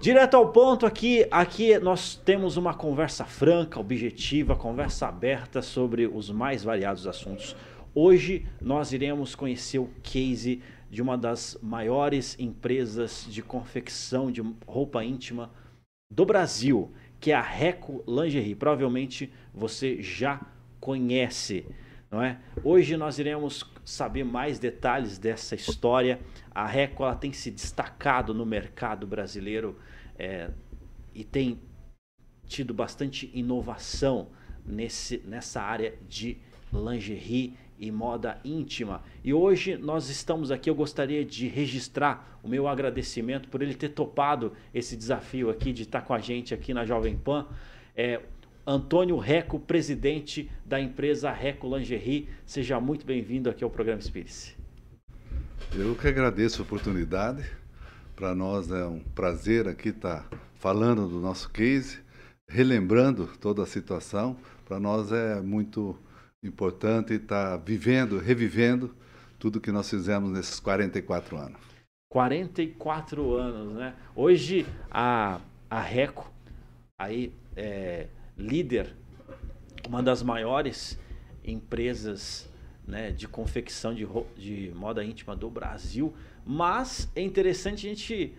Direto 0.00 0.34
ao 0.36 0.52
ponto 0.52 0.84
aqui, 0.84 1.26
aqui 1.30 1.78
nós 1.78 2.14
temos 2.14 2.56
uma 2.56 2.74
conversa 2.74 3.24
franca, 3.24 3.80
objetiva, 3.80 4.54
conversa 4.54 5.08
aberta 5.08 5.62
sobre 5.62 6.06
os 6.06 6.30
mais 6.30 6.62
variados 6.62 7.06
assuntos. 7.06 7.56
Hoje 7.94 8.46
nós 8.60 8.92
iremos 8.92 9.34
conhecer 9.34 9.78
o 9.78 9.88
case 10.02 10.60
de 10.90 11.00
uma 11.00 11.16
das 11.16 11.56
maiores 11.62 12.36
empresas 12.38 13.26
de 13.30 13.42
confecção 13.42 14.30
de 14.30 14.42
roupa 14.66 15.02
íntima 15.04 15.50
do 16.10 16.26
Brasil, 16.26 16.92
que 17.18 17.30
é 17.32 17.34
a 17.34 17.40
Reco 17.40 18.04
Lingerie. 18.06 18.54
Provavelmente 18.54 19.32
você 19.54 20.02
já 20.02 20.40
conhece, 20.80 21.66
não 22.10 22.22
é? 22.22 22.38
Hoje 22.62 22.96
nós 22.96 23.18
iremos 23.18 23.64
saber 23.84 24.24
mais 24.24 24.58
detalhes 24.58 25.18
dessa 25.18 25.54
história. 25.54 26.20
A 26.50 26.66
Reco 26.66 27.02
ela 27.02 27.14
tem 27.14 27.32
se 27.32 27.50
destacado 27.50 28.32
no 28.32 28.46
mercado 28.46 29.06
brasileiro 29.06 29.78
é, 30.18 30.50
e 31.14 31.24
tem 31.24 31.60
tido 32.46 32.72
bastante 32.72 33.30
inovação 33.34 34.28
nesse, 34.64 35.18
nessa 35.26 35.60
área 35.62 35.94
de 36.08 36.38
lingerie 36.72 37.56
e 37.78 37.90
moda 37.90 38.40
íntima. 38.44 39.02
E 39.22 39.34
hoje 39.34 39.76
nós 39.76 40.08
estamos 40.08 40.50
aqui, 40.50 40.70
eu 40.70 40.74
gostaria 40.74 41.24
de 41.24 41.48
registrar 41.48 42.38
o 42.42 42.48
meu 42.48 42.68
agradecimento 42.68 43.48
por 43.48 43.62
ele 43.62 43.74
ter 43.74 43.90
topado 43.90 44.52
esse 44.72 44.96
desafio 44.96 45.50
aqui 45.50 45.72
de 45.72 45.82
estar 45.82 46.02
com 46.02 46.14
a 46.14 46.18
gente 46.18 46.54
aqui 46.54 46.72
na 46.72 46.84
Jovem 46.84 47.16
Pan. 47.16 47.46
É, 47.96 48.20
Antônio 48.66 49.18
Reco, 49.18 49.60
presidente 49.60 50.50
da 50.64 50.80
empresa 50.80 51.30
Reco 51.30 51.76
Lingerie. 51.76 52.28
Seja 52.46 52.80
muito 52.80 53.04
bem-vindo 53.04 53.50
aqui 53.50 53.62
ao 53.62 53.68
programa 53.68 54.00
Espírito. 54.00 54.56
Eu 55.74 55.94
que 55.94 56.08
agradeço 56.08 56.62
a 56.62 56.64
oportunidade. 56.64 57.44
Para 58.16 58.34
nós 58.34 58.70
é 58.70 58.86
um 58.86 59.00
prazer 59.00 59.68
aqui 59.68 59.90
estar 59.90 60.26
falando 60.54 61.06
do 61.06 61.20
nosso 61.20 61.50
case, 61.50 61.98
relembrando 62.48 63.26
toda 63.38 63.62
a 63.62 63.66
situação. 63.66 64.36
Para 64.64 64.80
nós 64.80 65.12
é 65.12 65.42
muito 65.42 65.98
importante 66.42 67.12
estar 67.12 67.58
vivendo, 67.58 68.18
revivendo 68.18 68.94
tudo 69.38 69.60
que 69.60 69.72
nós 69.72 69.90
fizemos 69.90 70.30
nesses 70.30 70.58
44 70.58 71.36
anos. 71.36 71.60
44 72.08 73.34
anos, 73.34 73.74
né? 73.74 73.94
Hoje 74.16 74.64
a, 74.90 75.40
a 75.68 75.80
Reco, 75.80 76.32
aí 76.98 77.32
é, 77.56 78.06
líder, 78.36 78.94
uma 79.88 80.02
das 80.02 80.22
maiores 80.22 80.98
empresas 81.44 82.50
né, 82.86 83.10
de 83.10 83.26
confecção 83.26 83.94
de, 83.94 84.06
de 84.36 84.72
moda 84.74 85.04
íntima 85.04 85.34
do 85.34 85.48
Brasil, 85.50 86.14
mas 86.44 87.10
é 87.14 87.22
interessante 87.22 87.86
a 87.86 87.90
gente 87.90 88.34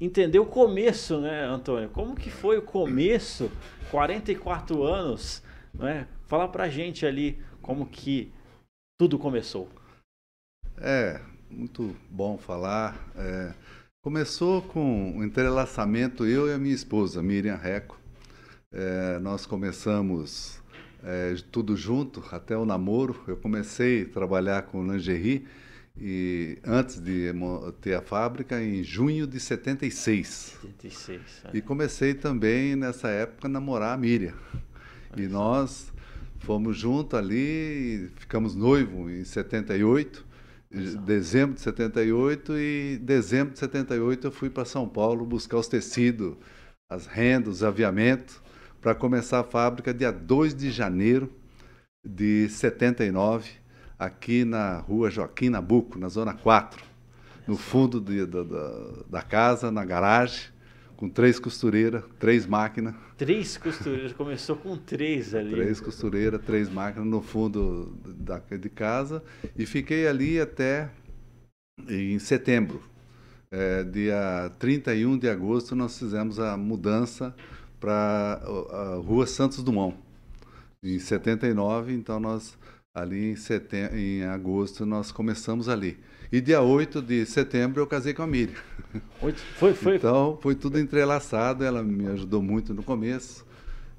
entender 0.00 0.38
o 0.38 0.46
começo, 0.46 1.20
né, 1.20 1.44
Antônio? 1.44 1.90
Como 1.90 2.14
que 2.14 2.30
foi 2.30 2.58
o 2.58 2.62
começo, 2.62 3.50
44 3.90 4.82
anos, 4.82 5.42
né? 5.74 6.08
Fala 6.26 6.48
pra 6.48 6.68
gente 6.68 7.04
ali 7.04 7.38
como 7.60 7.86
que 7.86 8.32
tudo 8.98 9.18
começou. 9.18 9.68
É, 10.78 11.20
muito 11.50 11.94
bom 12.08 12.38
falar. 12.38 13.10
É, 13.14 13.54
começou 14.02 14.62
com 14.62 15.18
o 15.18 15.24
entrelaçamento, 15.24 16.24
eu 16.24 16.48
e 16.48 16.52
a 16.54 16.58
minha 16.58 16.74
esposa, 16.74 17.22
Miriam 17.22 17.56
Reco. 17.56 17.99
É, 18.72 19.18
nós 19.18 19.46
começamos 19.46 20.62
é, 21.02 21.34
tudo 21.50 21.76
junto, 21.76 22.22
até 22.30 22.56
o 22.56 22.64
namoro. 22.64 23.20
Eu 23.26 23.36
comecei 23.36 24.02
a 24.02 24.08
trabalhar 24.08 24.62
com 24.62 24.86
lingerie 24.86 25.44
e 25.98 26.56
antes 26.64 27.00
de 27.00 27.32
ter 27.80 27.94
a 27.94 28.00
fábrica 28.00 28.62
em 28.62 28.84
junho 28.84 29.26
de 29.26 29.40
76. 29.40 30.58
76 30.60 31.20
é. 31.46 31.56
E 31.56 31.60
comecei 31.60 32.14
também 32.14 32.76
nessa 32.76 33.08
época 33.08 33.48
a 33.48 33.50
namorar 33.50 33.94
a 33.94 33.96
Miriam. 33.96 34.34
E 35.16 35.26
nós 35.26 35.92
fomos 36.38 36.76
juntos 36.76 37.18
ali, 37.18 38.08
ficamos 38.16 38.54
noivos 38.54 39.10
em 39.10 39.24
78, 39.24 40.24
Exato. 40.70 41.04
dezembro 41.04 41.54
de 41.56 41.60
78 41.60 42.56
e 42.56 42.98
dezembro 43.02 43.52
de 43.52 43.58
78 43.58 44.28
eu 44.28 44.30
fui 44.30 44.48
para 44.48 44.64
São 44.64 44.88
Paulo 44.88 45.26
buscar 45.26 45.58
os 45.58 45.66
tecidos, 45.66 46.36
as 46.88 47.06
rendas, 47.08 47.56
os 47.56 47.62
aviamentos 47.64 48.40
para 48.80 48.94
começar 48.94 49.40
a 49.40 49.44
fábrica 49.44 49.92
dia 49.92 50.10
2 50.10 50.54
de 50.54 50.70
janeiro 50.70 51.30
de 52.04 52.48
79, 52.48 53.50
aqui 53.98 54.44
na 54.44 54.78
rua 54.78 55.10
Joaquim 55.10 55.50
Nabuco, 55.50 55.98
na 55.98 56.08
zona 56.08 56.32
4, 56.32 56.82
no 57.46 57.56
fundo 57.56 58.00
de, 58.00 58.24
da, 58.24 58.42
da 59.08 59.22
casa, 59.22 59.70
na 59.70 59.84
garagem 59.84 60.50
com 61.00 61.08
três 61.08 61.38
costureiras, 61.38 62.04
três 62.18 62.46
máquinas. 62.46 62.94
Três 63.16 63.56
costureiras, 63.56 64.12
começou 64.12 64.54
com 64.54 64.76
três 64.76 65.34
ali. 65.34 65.50
Três 65.50 65.80
costureiras, 65.80 66.42
três 66.44 66.68
máquinas 66.68 67.08
no 67.08 67.22
fundo 67.22 67.98
da, 68.04 68.38
de 68.38 68.68
casa 68.68 69.22
e 69.56 69.64
fiquei 69.64 70.06
ali 70.06 70.38
até 70.38 70.90
em 71.88 72.18
setembro. 72.18 72.82
É, 73.50 73.82
dia 73.82 74.52
31 74.58 75.16
de 75.16 75.28
agosto 75.28 75.74
nós 75.74 75.98
fizemos 75.98 76.38
a 76.38 76.54
mudança 76.54 77.34
para 77.80 78.40
a 78.70 78.94
Rua 78.96 79.26
Santos 79.26 79.62
Dumont. 79.62 79.96
Em 80.82 80.98
79, 80.98 81.92
então 81.92 82.20
nós 82.20 82.56
ali 82.94 83.30
em, 83.30 83.36
setembro, 83.36 83.96
em 83.96 84.24
agosto 84.24 84.84
nós 84.84 85.10
começamos 85.10 85.68
ali. 85.68 85.98
E 86.30 86.40
dia 86.40 86.60
8 86.60 87.02
de 87.02 87.26
setembro 87.26 87.80
eu 87.80 87.86
casei 87.86 88.14
com 88.14 88.22
a 88.22 88.26
Miriam. 88.26 88.54
Foi, 89.56 89.72
foi. 89.72 89.96
Então 89.96 90.36
foi 90.42 90.56
tudo 90.56 90.76
entrelaçado, 90.76 91.62
ela 91.62 91.80
me 91.80 92.08
ajudou 92.08 92.42
muito 92.42 92.74
no 92.74 92.82
começo. 92.82 93.46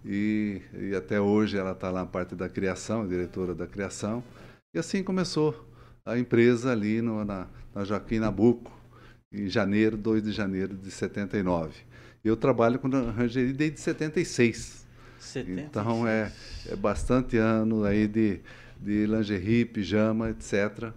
E, 0.03 0.61
e 0.73 0.95
até 0.95 1.21
hoje 1.21 1.57
ela 1.57 1.71
está 1.71 1.89
lá 1.89 2.01
na 2.01 2.05
parte 2.07 2.35
da 2.35 2.49
criação, 2.49 3.07
diretora 3.07 3.55
da 3.55 3.67
criação. 3.67 4.21
E 4.73 4.79
assim 4.79 5.01
começou 5.03 5.65
a 6.05 6.17
empresa 6.17 6.71
ali 6.71 7.01
no, 7.01 7.23
na, 7.23 7.47
na 7.73 7.85
Joaquim 7.85 8.19
Nabuco, 8.19 8.71
em 9.31 9.47
janeiro, 9.47 9.95
2 9.95 10.23
de 10.23 10.31
janeiro 10.31 10.75
de 10.75 10.91
79. 10.91 11.71
Eu 12.23 12.37
trabalho 12.37 12.79
com 12.79 12.87
lingerie 12.87 13.53
desde 13.53 13.79
76. 13.79 14.85
76. 15.19 15.67
Então 15.67 16.07
é, 16.07 16.31
é 16.67 16.75
bastante 16.75 17.37
ano 17.37 17.83
aí 17.83 18.07
de, 18.07 18.39
de 18.79 19.05
lingerie, 19.05 19.65
pijama, 19.65 20.29
etc 20.29 20.93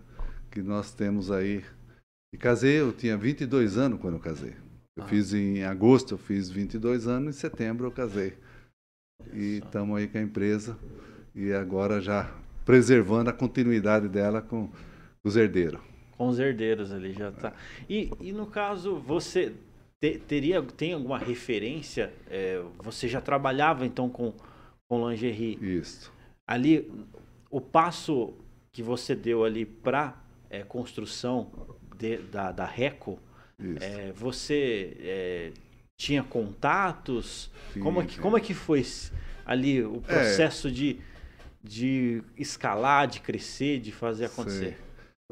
que 0.54 0.62
nós 0.62 0.94
temos 0.94 1.32
aí. 1.32 1.64
E 2.32 2.38
casei, 2.38 2.80
eu 2.80 2.92
tinha 2.92 3.16
22 3.16 3.76
anos 3.76 4.00
quando 4.00 4.14
eu 4.14 4.20
casei. 4.20 4.54
Eu 4.96 5.02
ah. 5.02 5.08
fiz 5.08 5.34
em 5.34 5.64
agosto, 5.64 6.14
eu 6.14 6.18
fiz 6.18 6.48
22 6.48 7.08
anos, 7.08 7.36
em 7.36 7.38
setembro 7.38 7.88
eu 7.88 7.90
casei. 7.90 8.34
E 9.32 9.60
estamos 9.64 9.98
aí 9.98 10.06
com 10.06 10.18
a 10.18 10.22
empresa 10.22 10.78
e 11.34 11.52
agora 11.52 12.00
já 12.00 12.32
preservando 12.64 13.30
a 13.30 13.32
continuidade 13.32 14.08
dela 14.08 14.40
com 14.40 14.70
os 15.24 15.34
herdeiros. 15.34 15.80
Com 16.16 16.28
os 16.28 16.38
herdeiros 16.38 16.92
ali 16.92 17.12
já 17.12 17.30
está. 17.30 17.52
E, 17.90 18.08
e 18.20 18.32
no 18.32 18.46
caso, 18.46 18.96
você 19.00 19.52
te, 20.04 20.18
teria 20.18 20.62
tem 20.62 20.92
alguma 20.92 21.18
referência? 21.18 22.12
É, 22.30 22.62
você 22.78 23.08
já 23.08 23.20
trabalhava 23.20 23.86
então 23.86 24.10
com, 24.10 24.34
com 24.86 25.08
lingerie? 25.08 25.58
Isso. 25.60 26.12
Ali, 26.46 26.90
o 27.50 27.60
passo 27.60 28.34
que 28.70 28.82
você 28.82 29.14
deu 29.14 29.44
ali 29.44 29.64
para 29.64 30.22
é, 30.50 30.62
construção 30.62 31.50
de, 31.96 32.18
da, 32.18 32.52
da 32.52 32.66
RECO, 32.66 33.18
é, 33.80 34.12
você 34.12 34.96
é, 35.00 35.52
tinha 35.96 36.22
contatos? 36.22 37.50
Sim, 37.72 37.80
como, 37.80 38.02
é 38.02 38.04
que, 38.04 38.18
como 38.18 38.36
é 38.36 38.40
que 38.40 38.52
foi 38.52 38.84
ali 39.46 39.82
o 39.82 40.02
é. 40.08 40.14
processo 40.14 40.70
de, 40.70 40.98
de 41.62 42.22
escalar, 42.36 43.06
de 43.06 43.20
crescer, 43.20 43.78
de 43.78 43.90
fazer 43.90 44.26
acontecer? 44.26 44.76
Sim. 44.76 44.83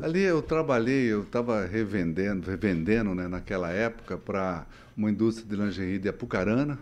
Ali 0.03 0.21
eu 0.23 0.43
trabalhei, 0.43 1.13
eu 1.13 1.23
estava 1.23 1.65
revendendo, 1.65 2.51
revendendo 2.51 3.15
né, 3.15 3.29
naquela 3.29 3.71
época 3.71 4.19
para 4.19 4.67
uma 4.97 5.09
indústria 5.09 5.49
de 5.49 5.55
lingerie 5.55 6.01
de 6.01 6.09
Apucarana, 6.09 6.77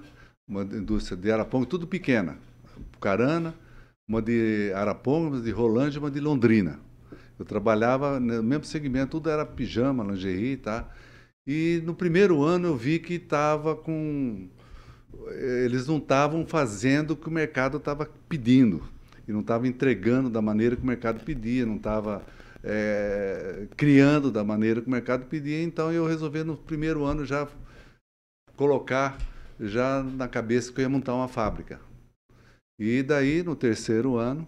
uma 0.48 0.62
indústria 0.62 1.18
de 1.18 1.30
Araponga, 1.30 1.66
tudo 1.66 1.86
pequena. 1.86 2.38
Apucarana, 2.74 3.54
uma 4.08 4.22
de 4.22 4.72
Araponga, 4.74 5.36
uma 5.36 5.42
de 5.42 5.50
Rolândia 5.50 6.00
uma 6.00 6.10
de 6.10 6.18
Londrina. 6.18 6.80
Eu 7.38 7.44
trabalhava 7.44 8.18
no 8.18 8.42
mesmo 8.42 8.64
segmento, 8.64 9.10
tudo 9.10 9.28
era 9.28 9.44
pijama, 9.44 10.02
lingerie, 10.02 10.56
tá? 10.56 10.88
E 11.46 11.82
no 11.84 11.94
primeiro 11.94 12.42
ano 12.42 12.68
eu 12.68 12.76
vi 12.76 12.98
que 12.98 13.14
estava 13.14 13.76
com. 13.76 14.48
Eles 15.62 15.86
não 15.86 15.98
estavam 15.98 16.46
fazendo 16.46 17.10
o 17.10 17.16
que 17.16 17.28
o 17.28 17.30
mercado 17.30 17.76
estava 17.76 18.08
pedindo. 18.30 18.82
E 19.28 19.32
não 19.32 19.40
estava 19.40 19.68
entregando 19.68 20.30
da 20.30 20.40
maneira 20.40 20.74
que 20.74 20.82
o 20.82 20.86
mercado 20.86 21.22
pedia, 21.22 21.66
não 21.66 21.76
estava 21.76 22.24
é, 22.62 23.66
criando 23.76 24.30
da 24.30 24.44
maneira 24.44 24.80
que 24.80 24.88
o 24.88 24.90
mercado 24.90 25.26
pedia. 25.26 25.62
Então 25.62 25.92
eu 25.92 26.06
resolvi 26.06 26.42
no 26.42 26.56
primeiro 26.56 27.04
ano 27.04 27.24
já 27.24 27.48
colocar 28.56 29.18
já 29.58 30.02
na 30.02 30.26
cabeça 30.26 30.72
que 30.72 30.80
eu 30.80 30.82
ia 30.82 30.88
montar 30.88 31.14
uma 31.14 31.28
fábrica. 31.28 31.80
E 32.78 33.02
daí, 33.02 33.42
no 33.42 33.54
terceiro 33.54 34.16
ano, 34.16 34.46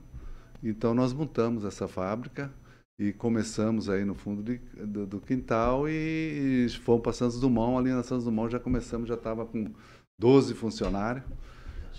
então 0.62 0.94
nós 0.94 1.12
montamos 1.12 1.64
essa 1.64 1.86
fábrica 1.86 2.50
e 2.98 3.12
começamos 3.12 3.90
aí 3.90 4.04
no 4.04 4.14
fundo 4.14 4.42
de, 4.42 4.58
do, 4.86 5.06
do, 5.06 5.20
quintal 5.20 5.88
e, 5.88 6.66
e 6.66 6.68
fomos 6.70 7.02
para 7.02 7.12
Santos 7.12 7.40
Dumont. 7.40 7.78
Ali 7.78 7.90
na 7.90 8.02
Santos 8.02 8.24
Dumont 8.24 8.50
já 8.50 8.58
começamos, 8.58 9.08
já 9.08 9.16
estava 9.16 9.44
com 9.44 9.70
12 10.18 10.54
funcionários. 10.54 11.24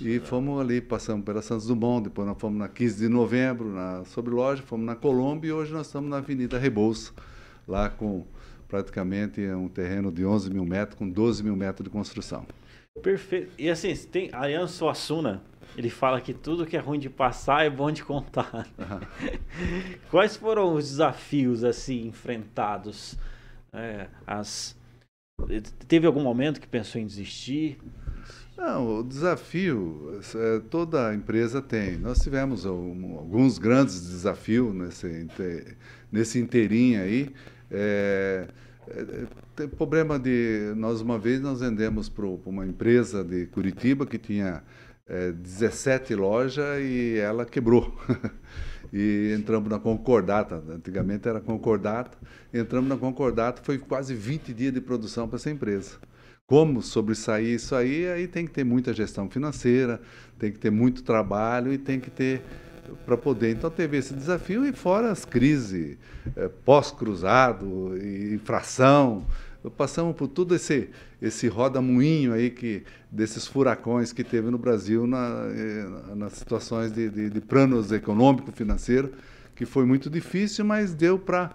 E 0.02 0.20
fomos 0.20 0.60
ali, 0.60 0.82
passamos 0.82 1.24
pela 1.24 1.42
Santos 1.42 1.68
Dumont, 1.68 2.04
depois 2.04 2.28
nós 2.28 2.38
fomos 2.40 2.58
na 2.58 2.68
15 2.68 2.98
de 2.98 3.10
novembro, 3.10 3.70
na 3.70 4.04
Sobreloja, 4.06 4.64
fomos 4.64 4.86
na 4.86 4.96
Colômbia 4.96 5.50
e 5.50 5.52
hoje 5.52 5.72
nós 5.72 5.88
estamos 5.88 6.10
na 6.10 6.18
Avenida 6.18 6.58
Rebouça, 6.58 7.14
lá 7.68 7.90
com 7.90 8.26
praticamente 8.68 9.42
um 9.42 9.68
terreno 9.68 10.12
de 10.12 10.26
11 10.26 10.50
mil 10.52 10.66
metros, 10.66 10.98
com 10.98 11.08
12 11.08 11.44
mil 11.44 11.56
metros 11.56 11.84
de 11.84 11.90
construção. 11.92 12.46
Perfeito. 13.02 13.52
E 13.58 13.70
assim, 13.70 13.96
tem 13.96 14.30
Ariano 14.34 14.68
Suassuna, 14.68 15.44
ele 15.78 15.90
fala 15.90 16.22
que 16.22 16.34
tudo 16.34 16.66
que 16.66 16.78
é 16.78 16.80
ruim 16.80 17.00
de 17.00 17.10
passar 17.10 17.66
é 17.66 17.70
bom 17.70 17.92
de 17.92 18.04
contar. 18.04 18.68
Uhum. 18.78 19.00
Quais 20.10 20.36
foram 20.36 20.74
os 20.74 20.90
desafios 20.90 21.64
assim 21.64 22.08
enfrentados? 22.08 23.18
É, 23.72 24.08
as... 24.26 24.76
Teve 25.88 26.06
algum 26.06 26.22
momento 26.22 26.62
que 26.62 26.68
pensou 26.68 27.02
em 27.02 27.06
desistir? 27.06 27.80
Não, 28.56 29.00
o 29.00 29.04
desafio 29.04 30.20
é, 30.36 30.60
toda 30.70 31.14
empresa 31.14 31.62
tem. 31.62 31.98
Nós 31.98 32.20
tivemos 32.20 32.66
alguns 32.66 33.58
grandes 33.58 34.00
desafios 34.02 34.74
nesse, 34.74 35.76
nesse 36.12 36.40
inteirinho 36.40 37.02
aí. 37.02 37.34
É, 37.72 38.48
é, 38.88 39.26
tem 39.56 39.68
problema 39.68 40.20
de. 40.20 40.74
Nós, 40.76 41.02
uma 41.02 41.18
vez, 41.18 41.42
nós 41.42 41.62
vendemos 41.62 42.10
para 42.10 42.26
uma 42.26 42.66
empresa 42.66 43.24
de 43.24 43.48
Curitiba 43.48 44.06
que 44.06 44.20
tinha 44.20 44.64
é, 45.08 45.32
17 45.32 46.16
lojas 46.16 46.80
e 46.82 47.18
ela 47.18 47.46
quebrou. 47.46 47.98
e 48.94 49.34
entramos 49.36 49.68
na 49.70 49.80
concordata. 49.80 50.64
Antigamente 50.70 51.28
era 51.28 51.42
concordata. 51.42 52.16
Entramos 52.54 52.88
na 52.88 52.98
concordata, 52.98 53.64
foi 53.64 53.80
quase 53.80 54.14
20 54.14 54.54
dias 54.54 54.74
de 54.74 54.80
produção 54.80 55.28
para 55.28 55.38
essa 55.38 55.50
empresa. 55.50 55.98
Como 56.48 56.82
sobressair 56.82 57.48
isso 57.48 57.74
aí? 57.74 58.08
Aí 58.08 58.28
tem 58.28 58.46
que 58.46 58.52
ter 58.52 58.64
muita 58.64 58.94
gestão 58.94 59.30
financeira, 59.30 60.02
tem 60.38 60.52
que 60.52 60.60
ter 60.60 60.70
muito 60.70 61.04
trabalho 61.04 61.72
e 61.72 61.78
tem 61.78 62.00
que 62.00 62.12
ter 62.12 62.42
para 63.06 63.16
poder. 63.16 63.52
Então 63.52 63.70
teve 63.70 63.98
esse 63.98 64.14
desafio 64.14 64.66
e 64.66 64.74
fora 64.74 65.10
as 65.10 65.24
crises 65.24 65.98
é, 66.36 66.48
pós-cruzado, 66.48 67.94
infração, 68.34 69.26
passamos 69.70 70.16
por 70.16 70.28
tudo 70.28 70.56
esse 70.56 70.90
esse 71.22 71.48
roda-moinho 71.48 72.34
aí 72.34 72.50
que 72.50 72.84
desses 73.10 73.48
furacões 73.48 74.12
que 74.12 74.24
teve 74.24 74.50
no 74.50 74.58
Brasil 74.58 75.08
na, 75.08 75.46
eh, 75.48 76.16
nas 76.16 76.34
situações 76.34 76.92
de, 76.92 77.10
de, 77.10 77.30
de 77.30 77.40
planos 77.40 77.94
econômico 77.94 78.52
financeiro 78.52 79.14
que 79.56 79.66
foi 79.66 79.86
muito 79.86 80.10
difícil 80.10 80.66
mas 80.66 80.94
deu 80.94 81.18
para 81.18 81.54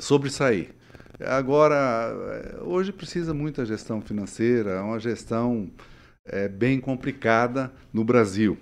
sobressair 0.00 0.70
agora 1.20 1.76
eh, 1.76 2.58
hoje 2.62 2.92
precisa 2.92 3.32
muita 3.32 3.64
gestão 3.64 4.00
financeira 4.00 4.70
é 4.72 4.80
uma 4.80 4.98
gestão 5.00 5.70
é, 6.24 6.48
bem 6.48 6.80
complicada 6.80 7.72
no 7.92 8.04
Brasil 8.04 8.58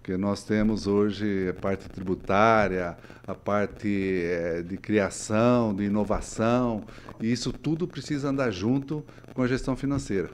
porque 0.00 0.16
nós 0.16 0.42
temos 0.42 0.86
hoje 0.86 1.50
a 1.50 1.54
parte 1.54 1.86
tributária, 1.88 2.96
a 3.26 3.34
parte 3.34 4.24
é, 4.24 4.62
de 4.62 4.78
criação, 4.78 5.74
de 5.74 5.84
inovação, 5.84 6.84
e 7.20 7.30
isso 7.30 7.52
tudo 7.52 7.86
precisa 7.86 8.30
andar 8.30 8.50
junto 8.50 9.04
com 9.34 9.42
a 9.42 9.46
gestão 9.46 9.76
financeira. 9.76 10.30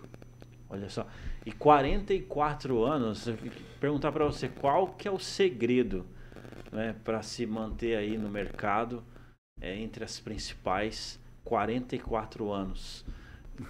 Olha 0.70 0.88
só, 0.88 1.04
e 1.44 1.50
44 1.50 2.84
anos, 2.84 3.28
perguntar 3.80 4.12
para 4.12 4.24
você 4.24 4.48
qual 4.48 4.88
que 4.94 5.08
é 5.08 5.10
o 5.10 5.18
segredo 5.18 6.06
né, 6.70 6.94
para 7.04 7.20
se 7.20 7.44
manter 7.44 7.96
aí 7.96 8.16
no 8.16 8.30
mercado 8.30 9.02
é, 9.60 9.76
entre 9.76 10.04
as 10.04 10.20
principais 10.20 11.18
44 11.46 12.52
anos. 12.52 13.04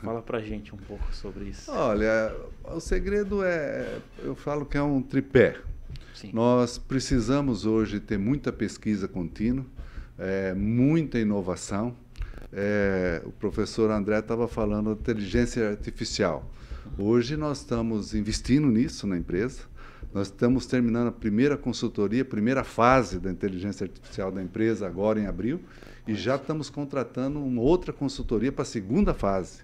Fala 0.03 0.21
pra 0.21 0.41
gente 0.41 0.75
um 0.75 0.79
pouco 0.79 1.15
sobre 1.15 1.45
isso. 1.45 1.71
Olha, 1.71 2.35
o 2.65 2.81
segredo 2.81 3.45
é, 3.45 4.01
eu 4.25 4.35
falo 4.35 4.67
que 4.67 4.77
é 4.77 4.83
um 4.83 5.01
tripé. 5.01 5.57
Sim. 6.13 6.31
Nós 6.33 6.77
precisamos 6.79 7.65
hoje 7.65 8.01
ter 8.01 8.19
muita 8.19 8.53
pesquisa 8.53 9.07
contínua, 9.07 9.65
é, 10.19 10.55
muita 10.55 11.19
inovação. 11.21 11.95
É, 12.53 13.23
o 13.25 13.31
professor 13.31 13.91
André 13.91 14.19
estava 14.19 14.49
falando 14.49 14.95
de 14.95 15.01
inteligência 15.01 15.71
artificial. 15.71 16.51
Hoje 16.99 17.37
nós 17.37 17.59
estamos 17.59 18.15
investindo 18.15 18.69
nisso 18.69 19.07
na 19.07 19.17
empresa. 19.17 19.61
Nós 20.17 20.29
estamos 20.29 20.65
terminando 20.65 21.09
a 21.09 21.13
primeira 21.13 21.59
consultoria, 21.59 22.23
a 22.23 22.25
primeira 22.25 22.65
fase 22.65 23.21
da 23.21 23.31
inteligência 23.31 23.85
artificial 23.85 24.33
da 24.33 24.43
empresa 24.43 24.87
agora 24.87 25.21
em 25.21 25.27
abril 25.27 25.61
e 26.09 26.15
já 26.15 26.37
estamos 26.37 26.71
contratando 26.71 27.39
uma 27.39 27.61
outra 27.61 27.93
consultoria 27.93 28.51
para 28.51 28.63
a 28.63 28.65
segunda 28.65 29.13
fase. 29.13 29.59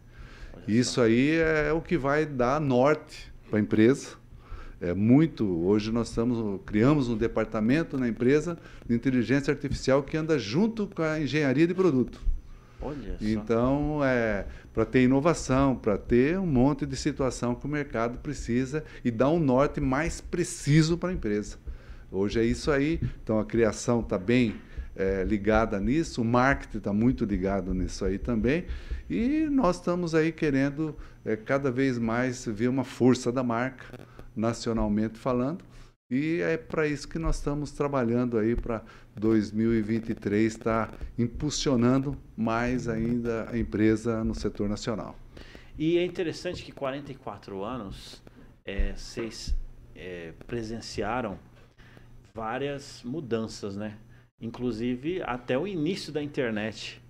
Isso 0.68 1.00
aí 1.00 1.36
é 1.36 1.72
o 1.72 1.80
que 1.80 1.96
vai 1.96 2.26
dar 2.26 2.60
norte 2.60 3.32
para 3.48 3.60
a 3.60 3.62
empresa 3.62 4.08
é 4.78 4.92
muito. 4.92 5.46
Hoje 5.64 5.90
nós 5.90 6.10
estamos 6.10 6.60
criamos 6.66 7.08
um 7.08 7.16
departamento 7.16 7.96
na 7.96 8.06
empresa 8.06 8.58
de 8.86 8.94
inteligência 8.94 9.50
artificial 9.50 10.02
que 10.02 10.18
anda 10.18 10.38
junto 10.38 10.86
com 10.86 11.00
a 11.00 11.18
engenharia 11.18 11.66
de 11.66 11.72
produto. 11.72 12.20
Olha 12.82 13.16
só. 13.18 13.24
Então, 13.24 14.00
é 14.04 14.46
para 14.72 14.84
ter 14.84 15.02
inovação, 15.02 15.76
para 15.76 15.98
ter 15.98 16.38
um 16.38 16.46
monte 16.46 16.86
de 16.86 16.96
situação 16.96 17.54
que 17.54 17.66
o 17.66 17.68
mercado 17.68 18.18
precisa 18.18 18.84
e 19.04 19.10
dar 19.10 19.28
um 19.28 19.38
norte 19.38 19.80
mais 19.80 20.20
preciso 20.20 20.96
para 20.96 21.10
a 21.10 21.12
empresa. 21.12 21.58
Hoje 22.10 22.40
é 22.40 22.44
isso 22.44 22.70
aí. 22.70 23.00
Então, 23.22 23.38
a 23.38 23.44
criação 23.44 24.00
está 24.00 24.18
bem 24.18 24.56
é, 24.96 25.24
ligada 25.24 25.80
nisso, 25.80 26.20
o 26.20 26.24
marketing 26.24 26.78
está 26.78 26.92
muito 26.92 27.24
ligado 27.24 27.72
nisso 27.74 28.04
aí 28.04 28.18
também. 28.18 28.64
E 29.08 29.48
nós 29.50 29.76
estamos 29.76 30.14
aí 30.14 30.32
querendo 30.32 30.96
é, 31.24 31.36
cada 31.36 31.70
vez 31.70 31.98
mais 31.98 32.44
ver 32.46 32.68
uma 32.68 32.84
força 32.84 33.30
da 33.30 33.42
marca 33.42 34.00
nacionalmente 34.34 35.18
falando. 35.18 35.64
E 36.12 36.42
é 36.42 36.58
para 36.58 36.86
isso 36.86 37.08
que 37.08 37.18
nós 37.18 37.36
estamos 37.36 37.72
trabalhando 37.72 38.36
aí 38.36 38.54
para 38.54 38.84
2023 39.16 40.44
estar 40.44 40.88
tá 40.88 40.98
impulsionando 41.18 42.14
mais 42.36 42.86
ainda 42.86 43.48
a 43.48 43.56
empresa 43.56 44.22
no 44.22 44.34
setor 44.34 44.68
nacional. 44.68 45.16
E 45.78 45.96
é 45.96 46.04
interessante 46.04 46.62
que 46.62 46.70
44 46.70 47.64
anos 47.64 48.22
é, 48.62 48.92
vocês 48.92 49.56
é, 49.96 50.34
presenciaram 50.46 51.38
várias 52.34 53.02
mudanças, 53.02 53.74
né? 53.74 53.96
Inclusive 54.38 55.22
até 55.22 55.56
o 55.56 55.66
início 55.66 56.12
da 56.12 56.22
internet. 56.22 57.00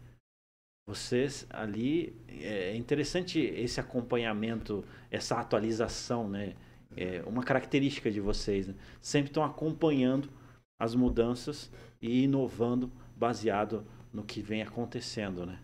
Vocês 0.88 1.45
ali 1.51 2.17
é 2.29 2.77
interessante 2.77 3.41
esse 3.41 3.81
acompanhamento, 3.81 4.85
essa 5.11 5.41
atualização, 5.41 6.29
né? 6.29 6.55
É 6.96 7.22
uma 7.26 7.42
característica 7.42 8.11
de 8.11 8.20
vocês. 8.20 8.66
Né? 8.68 8.74
Sempre 9.00 9.31
estão 9.31 9.44
acompanhando 9.44 10.28
as 10.78 10.94
mudanças 10.94 11.70
e 12.00 12.24
inovando 12.24 12.90
baseado 13.16 13.85
no 14.12 14.22
que 14.22 14.42
vem 14.42 14.62
acontecendo, 14.62 15.46
né? 15.46 15.59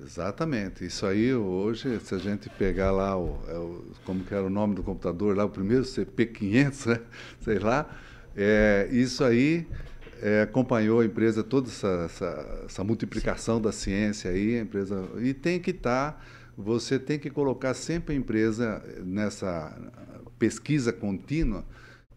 Exatamente. 0.00 0.84
Isso 0.84 1.06
aí 1.06 1.34
hoje, 1.34 2.00
se 2.00 2.14
a 2.14 2.18
gente 2.18 2.48
pegar 2.50 2.90
lá 2.90 3.16
o, 3.16 3.38
é 3.48 3.58
o 3.58 3.92
como 4.04 4.24
que 4.24 4.34
era 4.34 4.44
o 4.44 4.50
nome 4.50 4.74
do 4.74 4.82
computador 4.82 5.36
lá, 5.36 5.44
o 5.44 5.50
primeiro 5.50 5.84
CP500, 5.84 6.86
né? 6.86 7.00
sei 7.40 7.58
lá, 7.58 7.88
é, 8.36 8.88
isso 8.90 9.22
aí 9.22 9.66
é, 10.20 10.42
acompanhou 10.42 11.00
a 11.00 11.04
empresa 11.04 11.44
toda 11.44 11.68
essa, 11.68 12.04
essa, 12.06 12.62
essa 12.64 12.84
multiplicação 12.84 13.56
Sim. 13.56 13.62
da 13.62 13.72
ciência 13.72 14.30
aí, 14.30 14.58
a 14.58 14.62
empresa 14.62 15.08
e 15.18 15.32
tem 15.32 15.60
que 15.60 15.70
estar, 15.70 16.12
tá, 16.12 16.20
você 16.56 16.98
tem 16.98 17.18
que 17.18 17.30
colocar 17.30 17.74
sempre 17.74 18.14
a 18.14 18.18
empresa 18.18 18.82
nessa 19.04 19.76
pesquisa 20.44 20.92
contínua 20.92 21.64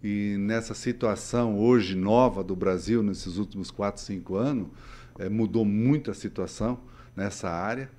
e 0.03 0.35
nessa 0.37 0.73
situação 0.73 1.57
hoje 1.57 1.95
nova 1.95 2.43
do 2.43 2.57
Brasil, 2.57 3.01
nesses 3.01 3.37
últimos 3.37 3.71
4, 3.71 4.01
5 4.01 4.35
anos, 4.35 4.67
é, 5.17 5.29
mudou 5.29 5.63
muito 5.63 6.11
a 6.11 6.13
situação 6.13 6.77
nessa 7.15 7.49
área. 7.49 7.89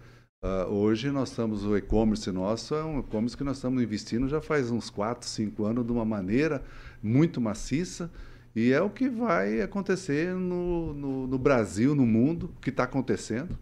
Uh, 0.45 0.71
hoje 0.71 1.11
nós 1.11 1.31
estamos, 1.31 1.65
o 1.65 1.75
e-commerce 1.79 2.31
nosso 2.31 2.75
é 2.75 2.85
um 2.85 3.01
e-commerce 3.01 3.35
que 3.35 3.43
nós 3.43 3.57
estamos 3.57 3.83
investindo 3.83 4.29
já 4.29 4.41
faz 4.43 4.71
uns 4.71 4.91
4, 4.91 5.27
5 5.27 5.65
anos 5.65 5.87
de 5.87 5.93
uma 5.93 6.05
maneira 6.05 6.63
muito 7.03 7.41
maciça 7.41 8.11
e 8.55 8.71
é 8.71 8.83
o 8.83 8.91
que 8.91 9.09
vai 9.09 9.63
acontecer 9.63 10.35
no, 10.35 10.93
no, 10.93 11.27
no 11.27 11.39
Brasil, 11.39 11.95
no 11.95 12.05
mundo, 12.05 12.51
que 12.61 12.69
está 12.69 12.85
acontecendo. 12.85 13.59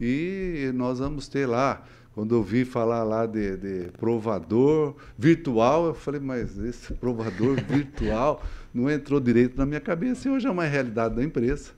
E 0.00 0.70
nós 0.72 1.00
vamos 1.00 1.26
ter 1.26 1.46
lá 1.46 1.82
quando 2.16 2.34
eu 2.34 2.42
vi 2.42 2.64
falar 2.64 3.04
lá 3.04 3.26
de, 3.26 3.58
de, 3.58 3.90
provador 3.98 4.96
virtual, 5.18 5.88
eu 5.88 5.94
falei, 5.94 6.18
mas 6.18 6.56
esse 6.56 6.94
provador 6.94 7.56
virtual 7.68 8.42
não 8.72 8.90
entrou 8.90 9.20
direito 9.20 9.58
na 9.58 9.66
minha 9.66 9.82
cabeça 9.82 10.26
e 10.26 10.30
hoje 10.30 10.46
é 10.46 10.50
uma 10.50 10.64
realidade 10.64 11.14
da 11.14 11.22
empresa. 11.22 11.72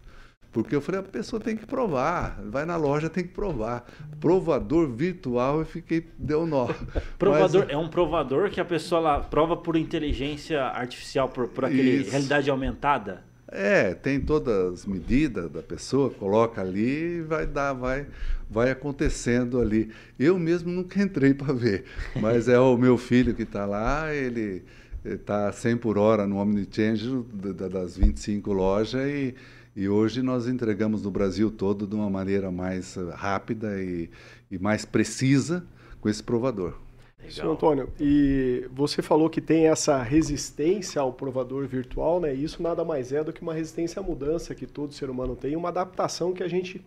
Porque 0.53 0.77
eu 0.77 0.81
falei, 0.81 1.01
a 1.01 1.03
pessoa 1.03 1.41
tem 1.41 1.57
que 1.57 1.67
provar, 1.67 2.41
vai 2.45 2.65
na 2.65 2.77
loja, 2.77 3.11
tem 3.11 3.25
que 3.25 3.33
provar. 3.33 3.85
Provador 4.21 4.89
virtual, 4.89 5.59
eu 5.59 5.67
fiquei, 5.67 6.09
deu 6.17 6.47
nó. 6.47 6.69
Provador, 7.19 7.65
Mas, 7.65 7.75
é 7.75 7.77
um 7.77 7.89
provador 7.89 8.49
que 8.49 8.61
a 8.61 8.65
pessoa 8.65 9.01
lá 9.01 9.21
prova 9.21 9.57
por 9.57 9.75
inteligência 9.75 10.63
artificial, 10.63 11.29
por, 11.29 11.49
por 11.49 11.65
aquele 11.65 12.03
isso. 12.03 12.13
realidade 12.13 12.49
aumentada? 12.49 13.25
É, 13.51 13.95
tem 13.95 14.21
todas 14.21 14.75
as 14.75 14.87
medidas 14.87 15.51
da 15.51 15.63
pessoa, 15.63 16.11
coloca 16.11 16.61
ali 16.61 17.17
e 17.17 17.23
vai 17.23 17.47
dar, 17.47 17.73
vai, 17.73 18.07
vai 18.51 18.71
acontecendo 18.71 19.59
ali. 19.59 19.91
Eu 20.19 20.39
mesmo 20.39 20.71
nunca 20.71 21.01
entrei 21.03 21.33
para 21.33 21.55
ver, 21.55 21.85
mas 22.21 22.47
é 22.47 22.59
o 22.59 22.77
meu 22.77 22.99
filho 22.99 23.35
que 23.35 23.45
está 23.45 23.65
lá, 23.65 24.15
ele 24.15 24.63
está 25.03 25.51
100 25.51 25.79
por 25.79 25.97
hora 25.97 26.27
no 26.27 26.37
Omnichange 26.37 27.25
das 27.71 27.97
25 27.97 28.53
lojas 28.53 29.09
e, 29.09 29.35
e 29.75 29.89
hoje 29.89 30.21
nós 30.21 30.47
entregamos 30.47 31.03
no 31.03 31.11
Brasil 31.11 31.51
todo 31.51 31.87
de 31.87 31.95
uma 31.95 32.11
maneira 32.11 32.51
mais 32.51 32.97
rápida 33.15 33.81
e, 33.83 34.11
e 34.51 34.59
mais 34.59 34.85
precisa 34.85 35.65
com 36.03 36.09
esse 36.09 36.23
provador. 36.23 36.88
Legal. 37.21 37.53
Antônio, 37.53 37.93
e 38.01 38.69
você 38.73 39.03
falou 39.03 39.29
que 39.29 39.41
tem 39.41 39.67
essa 39.67 40.03
resistência 40.03 41.03
ao 41.03 41.13
provador 41.13 41.67
virtual, 41.67 42.21
né? 42.21 42.33
Isso 42.33 42.63
nada 42.63 42.85
mais 42.85 43.13
é 43.13 43.23
do 43.23 43.33
que 43.33 43.43
uma 43.43 43.53
resistência 43.53 44.01
à 44.01 44.03
mudança 44.03 44.55
que 44.55 44.67
todo 44.67 44.95
ser 44.95 45.11
humano 45.11 45.37
tem, 45.37 45.57
uma 45.57 45.69
adaptação 45.69 46.33
que 46.33 46.43
a 46.43 46.49
gente 46.49 46.83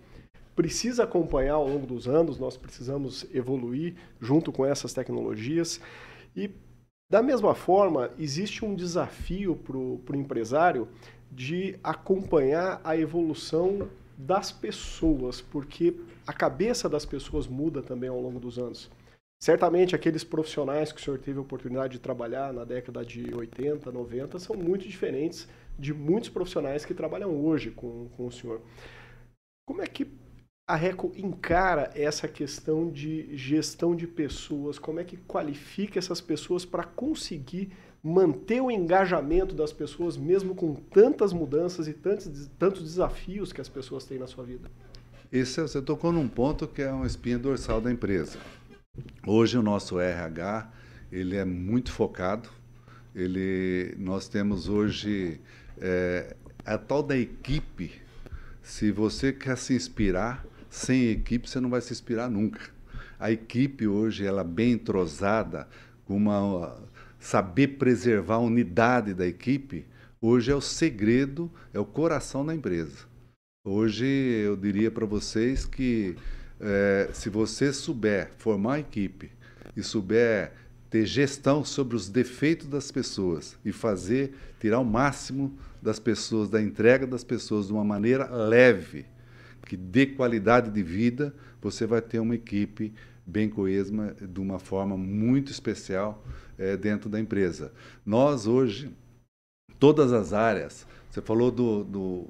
precisa 0.55 1.03
acompanhar 1.03 1.55
ao 1.55 1.67
longo 1.67 1.85
dos 1.85 2.07
anos, 2.07 2.39
nós 2.39 2.57
precisamos 2.57 3.25
evoluir 3.33 3.95
junto 4.19 4.51
com 4.51 4.65
essas 4.65 4.93
tecnologias. 4.93 5.79
E, 6.35 6.49
da 7.09 7.21
mesma 7.21 7.53
forma, 7.53 8.09
existe 8.17 8.63
um 8.65 8.75
desafio 8.75 9.55
para 9.55 9.77
o 9.77 10.15
empresário 10.15 10.87
de 11.31 11.77
acompanhar 11.83 12.81
a 12.83 12.97
evolução 12.97 13.87
das 14.17 14.51
pessoas, 14.51 15.41
porque 15.41 15.95
a 16.27 16.33
cabeça 16.33 16.87
das 16.87 17.05
pessoas 17.05 17.47
muda 17.47 17.81
também 17.81 18.09
ao 18.09 18.21
longo 18.21 18.39
dos 18.39 18.57
anos. 18.57 18.89
Certamente 19.43 19.95
aqueles 19.95 20.23
profissionais 20.23 20.91
que 20.91 21.01
o 21.01 21.03
senhor 21.03 21.17
teve 21.17 21.39
a 21.39 21.41
oportunidade 21.41 21.93
de 21.93 21.99
trabalhar 21.99 22.53
na 22.53 22.63
década 22.63 23.03
de 23.03 23.33
80, 23.33 23.91
90 23.91 24.37
são 24.37 24.55
muito 24.55 24.87
diferentes 24.87 25.47
de 25.79 25.91
muitos 25.95 26.29
profissionais 26.29 26.85
que 26.85 26.93
trabalham 26.93 27.43
hoje 27.43 27.71
com, 27.71 28.07
com 28.15 28.27
o 28.27 28.31
senhor. 28.31 28.61
Como 29.67 29.81
é 29.81 29.87
que 29.87 30.07
a 30.69 30.75
RECO 30.75 31.11
encara 31.15 31.89
essa 31.95 32.27
questão 32.27 32.91
de 32.91 33.35
gestão 33.35 33.95
de 33.95 34.05
pessoas? 34.05 34.77
Como 34.77 34.99
é 34.99 35.03
que 35.03 35.17
qualifica 35.17 35.97
essas 35.97 36.21
pessoas 36.21 36.63
para 36.63 36.83
conseguir 36.83 37.71
manter 38.03 38.61
o 38.61 38.69
engajamento 38.69 39.55
das 39.55 39.73
pessoas, 39.73 40.17
mesmo 40.17 40.53
com 40.53 40.75
tantas 40.75 41.33
mudanças 41.33 41.87
e 41.87 41.93
tantos, 41.93 42.47
tantos 42.59 42.83
desafios 42.83 43.51
que 43.51 43.59
as 43.59 43.69
pessoas 43.69 44.05
têm 44.05 44.19
na 44.19 44.27
sua 44.27 44.43
vida? 44.43 44.69
Isso 45.31 45.67
você 45.67 45.81
tocou 45.81 46.11
num 46.11 46.27
ponto 46.27 46.67
que 46.67 46.83
é 46.83 46.91
uma 46.91 47.07
espinha 47.07 47.39
dorsal 47.39 47.81
da 47.81 47.91
empresa. 47.91 48.37
Hoje 49.25 49.55
o 49.55 49.61
nosso 49.61 49.99
RH 49.99 50.67
ele 51.11 51.35
é 51.35 51.45
muito 51.45 51.91
focado. 51.91 52.49
Ele, 53.13 53.93
nós 53.99 54.27
temos 54.27 54.67
hoje 54.67 55.39
é, 55.77 56.35
a 56.65 56.77
tal 56.77 57.03
da 57.03 57.15
equipe. 57.15 57.91
Se 58.63 58.91
você 58.91 59.31
quer 59.31 59.57
se 59.57 59.75
inspirar, 59.75 60.43
sem 60.69 61.09
equipe 61.09 61.47
você 61.47 61.59
não 61.59 61.69
vai 61.69 61.81
se 61.81 61.93
inspirar 61.93 62.29
nunca. 62.29 62.71
A 63.19 63.31
equipe 63.31 63.85
hoje 63.85 64.25
ela 64.25 64.41
é 64.41 64.45
bem 64.45 64.71
entrosada, 64.71 65.67
com 66.05 66.17
uma 66.17 66.81
saber 67.19 67.77
preservar 67.77 68.35
a 68.35 68.39
unidade 68.39 69.13
da 69.13 69.27
equipe, 69.27 69.85
hoje 70.19 70.51
é 70.51 70.55
o 70.55 70.61
segredo, 70.61 71.51
é 71.71 71.79
o 71.79 71.85
coração 71.85 72.43
da 72.43 72.55
empresa. 72.55 73.05
Hoje 73.63 74.05
eu 74.05 74.57
diria 74.57 74.89
para 74.89 75.05
vocês 75.05 75.63
que 75.63 76.15
é, 76.61 77.09
se 77.11 77.29
você 77.29 77.73
souber 77.73 78.31
formar 78.37 78.79
equipe 78.79 79.31
e 79.75 79.81
souber 79.81 80.51
ter 80.89 81.05
gestão 81.05 81.63
sobre 81.63 81.95
os 81.95 82.09
defeitos 82.09 82.67
das 82.67 82.91
pessoas 82.91 83.57
e 83.65 83.71
fazer, 83.71 84.35
tirar 84.59 84.79
o 84.79 84.85
máximo 84.85 85.57
das 85.81 85.99
pessoas, 85.99 86.49
da 86.49 86.61
entrega 86.61 87.07
das 87.07 87.23
pessoas 87.23 87.67
de 87.67 87.73
uma 87.73 87.83
maneira 87.83 88.29
leve, 88.29 89.05
que 89.65 89.77
dê 89.77 90.05
qualidade 90.05 90.69
de 90.69 90.83
vida, 90.83 91.33
você 91.61 91.85
vai 91.85 92.01
ter 92.01 92.19
uma 92.19 92.35
equipe 92.35 92.93
bem 93.25 93.49
coesa 93.49 94.15
de 94.19 94.39
uma 94.39 94.59
forma 94.59 94.97
muito 94.97 95.51
especial 95.51 96.23
é, 96.57 96.75
dentro 96.75 97.09
da 97.09 97.19
empresa. 97.19 97.71
Nós 98.05 98.45
hoje, 98.45 98.91
todas 99.79 100.11
as 100.11 100.33
áreas, 100.33 100.85
você 101.09 101.21
falou 101.21 101.51
do, 101.51 101.83
do 101.83 102.27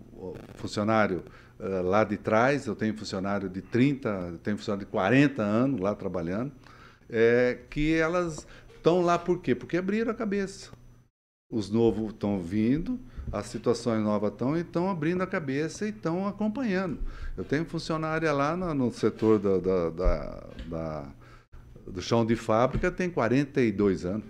funcionário 0.56 1.24
uh, 1.62 1.82
lá 1.88 2.04
de 2.04 2.18
trás, 2.18 2.66
eu 2.66 2.76
tenho 2.76 2.98
funcionário 2.98 3.48
de 3.48 3.62
30, 3.62 4.40
tenho 4.44 4.58
funcionário 4.58 4.86
de 4.86 4.92
40 4.92 5.42
anos 5.42 5.80
lá 5.80 5.94
trabalhando, 5.96 6.52
é, 7.10 7.60
que 7.70 7.94
elas 7.94 8.48
estão 8.76 9.02
lá 9.02 9.18
por 9.20 9.40
quê? 9.42 9.54
Porque 9.54 9.78
abriram 9.78 10.12
a 10.12 10.16
cabeça. 10.16 10.72
Os 11.52 11.70
novos 11.70 12.12
estão 12.12 12.42
vindo, 12.42 13.00
as 13.32 13.46
situações 13.48 14.02
novas 14.02 14.32
estão 14.32 14.58
e 14.58 14.62
estão 14.62 14.90
abrindo 14.90 15.22
a 15.22 15.28
cabeça 15.28 15.86
e 15.86 15.90
estão 15.90 16.28
acompanhando. 16.28 17.00
Eu 17.38 17.44
tenho 17.44 17.66
funcionária 17.66 18.32
lá 18.32 18.56
no, 18.56 18.74
no 18.74 18.92
setor 18.92 19.38
da, 19.38 19.58
da, 19.58 19.90
da, 19.90 20.44
da, 20.68 21.10
do 21.86 22.02
chão 22.02 22.26
de 22.26 22.36
fábrica, 22.36 22.90
tem 22.90 23.10
42 23.10 24.06
anos. 24.06 24.26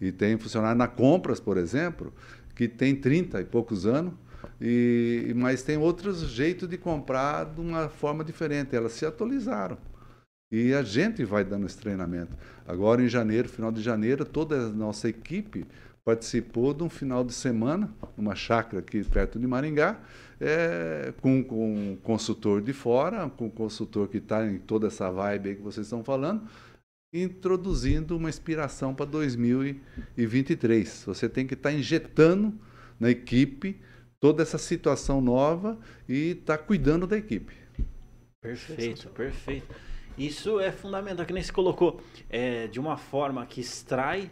E 0.00 0.12
tem 0.12 0.36
funcionário 0.36 0.76
na 0.76 0.86
Compras, 0.86 1.40
por 1.40 1.56
exemplo, 1.56 2.12
que 2.54 2.68
tem 2.68 2.94
30 2.94 3.40
e 3.40 3.44
poucos 3.44 3.86
anos 3.86 4.12
e, 4.60 5.32
mas 5.36 5.62
tem 5.62 5.76
outros 5.76 6.20
jeitos 6.28 6.68
de 6.68 6.76
comprar 6.78 7.44
de 7.44 7.60
uma 7.60 7.88
forma 7.88 8.24
diferente. 8.24 8.74
Elas 8.74 8.92
se 8.92 9.04
atualizaram. 9.04 9.78
E 10.52 10.72
a 10.72 10.82
gente 10.82 11.24
vai 11.24 11.44
dando 11.44 11.66
esse 11.66 11.78
treinamento. 11.78 12.36
Agora, 12.66 13.02
em 13.02 13.08
janeiro, 13.08 13.48
final 13.48 13.72
de 13.72 13.82
janeiro, 13.82 14.24
toda 14.24 14.66
a 14.66 14.68
nossa 14.68 15.08
equipe 15.08 15.66
participou 16.04 16.74
de 16.74 16.82
um 16.82 16.90
final 16.90 17.24
de 17.24 17.32
semana, 17.32 17.90
numa 18.16 18.34
chácara 18.34 18.80
aqui 18.80 19.02
perto 19.02 19.38
de 19.38 19.46
Maringá, 19.46 19.98
é, 20.38 21.14
com, 21.20 21.42
com 21.42 21.92
um 21.92 21.96
consultor 21.96 22.60
de 22.60 22.72
fora, 22.72 23.28
com 23.30 23.46
um 23.46 23.50
consultor 23.50 24.08
que 24.08 24.18
está 24.18 24.46
em 24.46 24.58
toda 24.58 24.88
essa 24.88 25.10
vibe 25.10 25.56
que 25.56 25.62
vocês 25.62 25.86
estão 25.86 26.04
falando, 26.04 26.46
introduzindo 27.12 28.16
uma 28.16 28.28
inspiração 28.28 28.94
para 28.94 29.06
2023. 29.06 31.04
Você 31.06 31.28
tem 31.28 31.46
que 31.46 31.54
estar 31.54 31.70
tá 31.70 31.74
injetando 31.74 32.52
na 33.00 33.10
equipe 33.10 33.80
toda 34.24 34.42
essa 34.42 34.56
situação 34.56 35.20
nova 35.20 35.76
e 36.08 36.30
está 36.30 36.56
cuidando 36.56 37.06
da 37.06 37.14
equipe. 37.14 37.52
Perfeito, 38.40 39.10
perfeito. 39.10 39.76
Isso 40.16 40.58
é 40.58 40.72
fundamental, 40.72 41.26
que 41.26 41.32
nem 41.34 41.42
se 41.42 41.52
colocou, 41.52 42.00
é, 42.30 42.66
de 42.66 42.80
uma 42.80 42.96
forma 42.96 43.44
que 43.44 43.60
extrai 43.60 44.30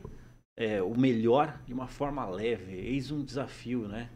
é, 0.57 0.81
o 0.81 0.99
melhor 0.99 1.61
de 1.67 1.75
uma 1.75 1.87
forma 1.87 2.25
leve. 2.25 2.73
Eis 2.73 3.11
um 3.11 3.23
desafio, 3.23 3.87
né? 3.87 4.09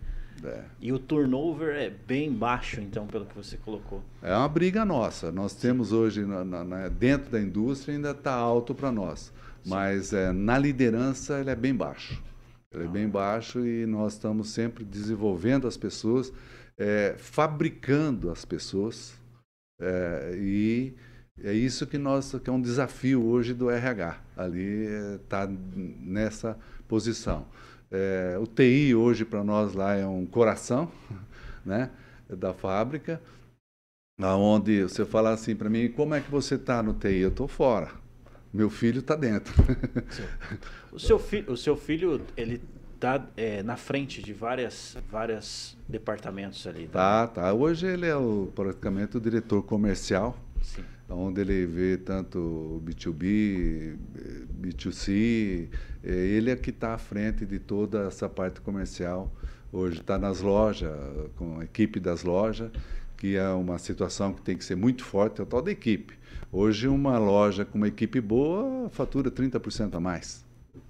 É. 0.43 0.65
E 0.81 0.91
o 0.95 0.99
turnover 0.99 1.77
é 1.77 1.91
bem 1.91 2.33
baixo, 2.33 2.81
então, 2.81 3.07
pelo 3.07 3.27
que 3.27 3.35
você 3.37 3.59
colocou. 3.59 4.03
É 4.23 4.35
uma 4.35 4.49
briga 4.49 4.83
nossa. 4.83 5.31
Nós 5.31 5.55
temos 5.55 5.93
hoje, 5.93 6.25
na, 6.25 6.43
na, 6.43 6.89
dentro 6.89 7.31
da 7.31 7.39
indústria, 7.39 7.95
ainda 7.95 8.13
está 8.13 8.33
alto 8.33 8.75
para 8.75 8.91
nós. 8.91 9.31
Mas 9.67 10.15
é, 10.15 10.33
na 10.33 10.57
liderança, 10.57 11.39
ele 11.39 11.51
é 11.51 11.55
bem 11.55 11.75
baixo. 11.75 12.23
Ele 12.77 12.85
é 12.85 12.89
bem 12.89 13.09
baixo 13.09 13.67
e 13.67 13.87
nós 13.87 14.13
estamos 14.13 14.51
sempre 14.51 14.85
desenvolvendo 14.85 15.67
as 15.67 15.79
pessoas, 15.79 16.31
é, 16.77 17.15
fabricando 17.17 18.31
as 18.31 18.45
pessoas. 18.45 19.15
É, 19.81 20.37
e 20.39 20.95
é 21.43 21.53
isso 21.55 21.87
que 21.87 21.97
nós 21.97 22.35
que 22.43 22.51
é 22.51 22.53
um 22.53 22.61
desafio 22.61 23.25
hoje 23.25 23.55
do 23.55 23.71
RH. 23.71 24.21
Ali 24.37 24.85
está 25.23 25.45
é, 25.45 25.49
nessa 25.49 26.59
posição. 26.87 27.47
É, 27.91 28.37
o 28.39 28.47
TI 28.47 28.95
hoje 28.95 29.25
para 29.25 29.43
nós 29.43 29.73
lá 29.73 29.95
é 29.95 30.07
um 30.07 30.27
coração, 30.27 30.93
né, 31.65 31.91
da 32.29 32.53
fábrica, 32.53 33.23
aonde 34.21 34.83
você 34.83 35.07
fala 35.07 35.31
assim 35.31 35.57
para 35.57 35.71
mim, 35.71 35.89
como 35.89 36.15
é 36.15 36.21
que 36.21 36.31
você 36.31 36.57
está 36.57 36.83
no 36.83 36.93
TI? 36.93 37.21
Eu 37.21 37.31
estou 37.31 37.49
fora. 37.49 38.06
Meu 38.57 38.71
filho 38.71 39.01
está 39.01 39.15
dentro. 39.15 39.53
o, 40.91 40.99
seu 40.99 41.19
fi 41.19 41.45
o 41.47 41.59
seu 41.59 41.77
filho, 41.77 42.23
ele 42.35 42.59
está 42.95 43.29
é, 43.37 43.63
na 43.63 43.77
frente 43.77 44.23
de 44.23 44.33
várias, 44.33 44.97
várias 45.11 45.77
departamentos 45.87 46.67
ali. 46.67 46.85
Né? 46.85 46.89
Tá, 46.91 47.27
tá. 47.27 47.53
Hoje 47.53 47.87
ele 47.87 48.07
é 48.07 48.17
o, 48.17 48.51
praticamente 48.55 49.19
o 49.19 49.21
diretor 49.21 49.63
comercial, 49.63 50.39
Sim. 50.63 50.83
onde 51.11 51.43
ele 51.43 51.67
vê 51.67 51.99
tanto 51.99 52.83
B2B, 52.83 53.99
B2C. 54.59 55.69
É, 56.03 56.11
ele 56.11 56.51
é 56.51 56.57
que 56.57 56.71
está 56.71 56.95
à 56.95 56.99
frente 56.99 57.45
de 57.45 57.59
toda 57.59 58.07
essa 58.07 58.27
parte 58.27 58.63
comercial. 58.63 59.31
Hoje 59.71 60.01
está 60.01 60.17
nas 60.17 60.41
lojas, 60.41 60.91
com 61.37 61.61
a 61.61 61.65
equipe 61.65 62.01
das 62.01 62.25
lojas, 62.25 62.71
que 63.19 63.37
é 63.37 63.51
uma 63.51 63.79
situação 63.79 64.33
que 64.33 64.41
tem 64.41 64.57
que 64.57 64.65
ser 64.65 64.77
muito 64.77 65.05
forte, 65.05 65.43
é 65.43 65.45
o 65.45 65.47
tal 65.47 65.61
da 65.61 65.71
equipe. 65.71 66.17
Hoje, 66.59 66.89
uma 66.89 67.19
loja 67.19 67.67
com 67.67 67.77
uma 67.77 67.87
equipe 67.87 68.19
boa 68.19 68.89
fatura 68.89 69.31
30% 69.31 69.95
a 69.95 70.01
mais. 70.01 70.43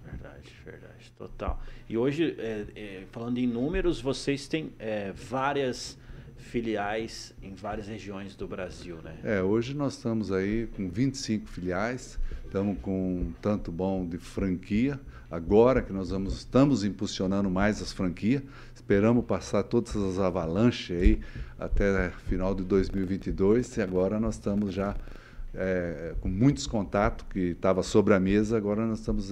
Verdade, 0.04 0.52
verdade, 0.64 1.12
total. 1.18 1.60
E 1.88 1.98
hoje, 1.98 2.36
é, 2.38 2.66
é, 2.76 3.02
falando 3.10 3.38
em 3.38 3.48
números, 3.48 4.00
vocês 4.00 4.46
têm 4.46 4.70
é, 4.78 5.10
várias 5.10 5.98
filiais 6.36 7.34
em 7.42 7.52
várias 7.52 7.88
regiões 7.88 8.36
do 8.36 8.46
Brasil, 8.46 8.98
né? 9.02 9.16
É, 9.24 9.42
hoje 9.42 9.74
nós 9.74 9.94
estamos 9.94 10.30
aí 10.30 10.68
com 10.76 10.88
25 10.88 11.48
filiais, 11.48 12.16
estamos 12.44 12.78
com 12.78 13.22
um 13.22 13.32
tanto 13.42 13.72
bom 13.72 14.06
de 14.06 14.18
franquia. 14.18 15.00
Agora 15.28 15.82
que 15.82 15.92
nós 15.92 16.10
vamos, 16.10 16.34
estamos 16.34 16.84
impulsionando 16.84 17.50
mais 17.50 17.82
as 17.82 17.92
franquias, 17.92 18.40
esperamos 18.72 19.24
passar 19.24 19.64
todas 19.64 19.96
as 19.96 20.20
avalanches 20.20 20.96
aí 20.96 21.20
até 21.58 22.10
final 22.28 22.54
de 22.54 22.62
2022 22.62 23.78
e 23.78 23.82
agora 23.82 24.20
nós 24.20 24.36
estamos 24.36 24.72
já 24.72 24.94
é, 25.56 26.14
com 26.20 26.28
muitos 26.28 26.66
contatos 26.66 27.26
que 27.30 27.50
estava 27.50 27.82
sobre 27.82 28.14
a 28.14 28.20
mesa, 28.20 28.56
agora 28.56 28.86
nós 28.86 29.00
estamos 29.00 29.30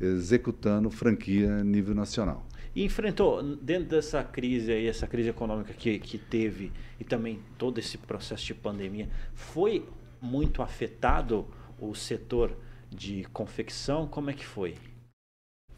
executando 0.00 0.90
franquia 0.90 1.56
a 1.56 1.64
nível 1.64 1.94
nacional. 1.94 2.46
E 2.74 2.84
enfrentou, 2.84 3.42
dentro 3.56 3.90
dessa 3.90 4.24
crise 4.24 4.72
aí, 4.72 4.88
essa 4.88 5.06
crise 5.06 5.28
econômica 5.28 5.72
que, 5.72 5.98
que 5.98 6.18
teve 6.18 6.72
e 6.98 7.04
também 7.04 7.38
todo 7.56 7.78
esse 7.78 7.96
processo 7.96 8.44
de 8.44 8.54
pandemia, 8.54 9.08
foi 9.32 9.86
muito 10.20 10.60
afetado 10.60 11.46
o 11.78 11.94
setor 11.94 12.52
de 12.90 13.24
confecção, 13.32 14.06
como 14.08 14.30
é 14.30 14.32
que 14.32 14.44
foi? 14.44 14.74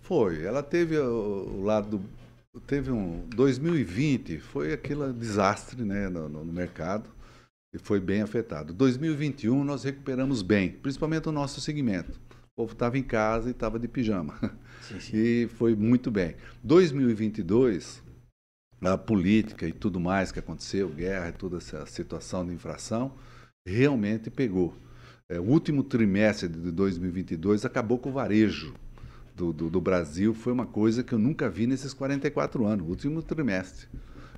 Foi. 0.01 0.43
Ela 0.43 0.63
teve 0.63 0.97
o, 0.99 1.59
o 1.59 1.65
lado 1.65 2.01
teve 2.67 2.91
um 2.91 3.29
2020 3.35 4.39
foi 4.39 4.73
aquele 4.73 5.13
desastre 5.13 5.85
né, 5.85 6.09
no, 6.09 6.27
no, 6.29 6.45
mercado 6.45 7.11
foi 7.79 8.01
bem 8.01 8.23
afetado. 8.23 8.73
2021 8.73 9.65
nós 9.65 9.85
recuperamos 9.85 10.43
bem, 10.43 10.71
principalmente 10.71 11.29
o 11.29 11.33
nosso 11.33 11.61
segmento. 11.61 12.19
O 12.57 12.63
povo 12.63 12.73
estava 12.73 12.97
em 12.97 13.03
casa 13.03 13.49
e 13.49 13.53
estava 13.53 13.79
de 13.79 13.87
pijama. 13.87 14.39
Sim, 14.81 15.01
sim. 15.01 15.13
E 15.17 15.49
foi 15.49 15.75
muito 15.75 16.11
bem. 16.11 16.37
2022, 16.63 18.03
a 18.81 18.97
política 18.97 19.67
e 19.67 19.73
tudo 19.73 20.01
mais 20.01 20.33
que 20.33 20.39
aconteceu, 20.39 20.89
guerra 20.89 21.29
e 21.29 21.33
toda 21.33 21.59
essa 21.59 21.85
situação 21.87 22.47
de 22.47 22.53
infração, 22.53 23.13
realmente 23.67 24.31
pegou. 24.31 24.75
É, 25.29 25.41
o 25.41 25.43
último 25.43 25.83
trimestre 25.83 26.49
de 26.49 26.71
2022 26.71 27.65
acabou 27.65 27.99
com 27.99 28.11
o 28.11 28.13
varejo 28.13 28.75
do, 29.35 29.53
do, 29.53 29.69
do, 29.69 29.81
Brasil. 29.81 30.33
Foi 30.33 30.53
uma 30.53 30.67
coisa 30.67 31.03
que 31.03 31.13
eu 31.13 31.19
nunca 31.19 31.51
vi 31.51 31.67
nesses 31.67 31.93
44 31.93 32.65
anos, 32.65 32.87
o 32.87 32.91
último 32.91 33.21
trimestre. 33.23 33.89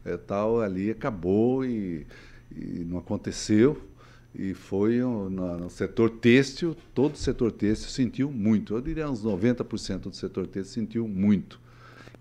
É, 0.04 0.16
tal 0.16 0.60
ali 0.60 0.90
acabou 0.90 1.64
e, 1.64 2.06
e 2.50 2.84
não 2.84 2.98
aconteceu 2.98 3.80
e 4.34 4.54
foi 4.54 4.98
no, 4.98 5.30
no, 5.30 5.70
setor 5.70 6.10
têxtil, 6.10 6.76
todo 6.94 7.14
o 7.14 7.18
setor 7.18 7.50
têxtil 7.50 7.88
sentiu 7.88 8.30
muito. 8.30 8.74
Eu 8.74 8.80
diria 8.80 9.10
uns 9.10 9.24
90% 9.24 10.00
do 10.00 10.14
setor 10.14 10.46
têxtil 10.46 10.82
sentiu 10.82 11.08
muito. 11.08 11.60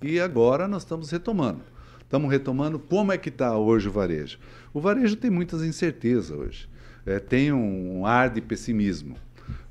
E 0.02 0.20
agora 0.20 0.68
nós 0.68 0.84
estamos 0.84 1.10
retomando. 1.10 1.62
Estamos 2.02 2.32
retomando 2.32 2.80
como 2.80 3.12
é 3.12 3.18
que 3.18 3.30
está 3.30 3.58
hoje 3.58 3.90
o 3.90 3.92
varejo. 3.92 4.40
O 4.74 4.80
varejo 4.80 5.16
tem 5.16 5.30
muitas 5.30 5.62
incertezas 5.62 6.32
hoje. 6.32 6.70
É, 7.06 7.20
tem 7.20 7.52
um, 7.52 8.06
ar 8.06 8.30
de 8.30 8.42
pessimismo. 8.42 9.16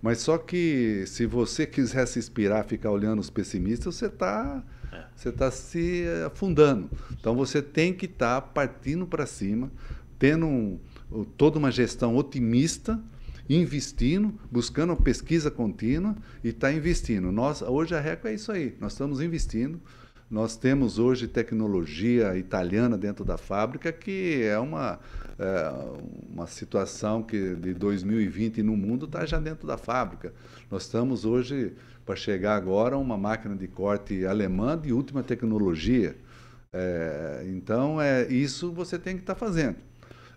Mas 0.03 0.19
só 0.19 0.39
que 0.39 1.05
se 1.07 1.27
você 1.27 1.67
quiser 1.67 2.07
se 2.07 2.19
inspirar, 2.19 2.65
ficar 2.65 2.91
olhando 2.91 3.21
os 3.21 3.31
pessimistas, 3.31 3.95
você 3.95 4.07
está 4.07 4.63
é. 4.93 5.05
você 5.15 5.33
tá 5.33 5.51
se 5.51 6.05
afundando. 6.27 6.91
Então 7.19 7.35
você 7.35 7.61
tem 7.61 7.93
que 7.93 8.07
estar 8.07 8.41
tá 8.41 8.47
partindo 8.47 9.07
para 9.07 9.27
cima, 9.27 9.71
tendo 10.19 10.47
um, 10.47 10.79
toda 11.37 11.59
uma 11.59 11.71
gestão 11.71 12.17
otimista, 12.17 13.01
investindo, 13.49 14.35
buscando 14.51 14.97
pesquisa 14.97 15.51
contínua 15.51 16.17
e 16.43 16.49
está 16.49 16.73
investindo. 16.73 17.31
Nós, 17.31 17.63
hoje 17.63 17.95
a 17.95 18.01
RECO 18.01 18.29
é 18.29 18.35
isso 18.35 18.51
aí, 18.51 18.77
nós 18.81 18.93
estamos 18.93 19.21
investindo. 19.21 19.81
Nós 20.29 20.57
temos 20.57 20.99
hoje 20.99 21.29
tecnologia 21.29 22.37
italiana 22.37 22.99
dentro 22.99 23.25
da 23.25 23.39
fábrica, 23.39 23.93
que 23.93 24.43
é 24.43 24.59
uma, 24.59 24.99
é, 25.39 25.73
uma 26.29 26.49
situação 26.49 27.23
que 27.23 27.55
de 27.55 27.73
2020 27.73 28.61
no 28.61 28.77
mundo 28.77 29.07
está 29.07 29.25
já 29.25 29.39
dentro 29.39 29.69
da 29.69 29.79
fábrica. 29.79 30.35
Nós 30.69 30.83
estamos 30.83 31.25
hoje, 31.25 31.75
para 32.05 32.17
chegar 32.17 32.57
agora, 32.57 32.99
uma 32.99 33.17
máquina 33.17 33.55
de 33.55 33.69
corte 33.69 34.27
alemã 34.27 34.77
de 34.77 34.93
última 34.93 35.23
tecnologia. 35.23 36.17
É, 36.73 37.47
então, 37.47 38.01
é, 38.01 38.27
isso 38.27 38.73
você 38.73 38.99
tem 38.99 39.15
que 39.15 39.23
estar 39.23 39.35
tá 39.35 39.39
fazendo. 39.39 39.77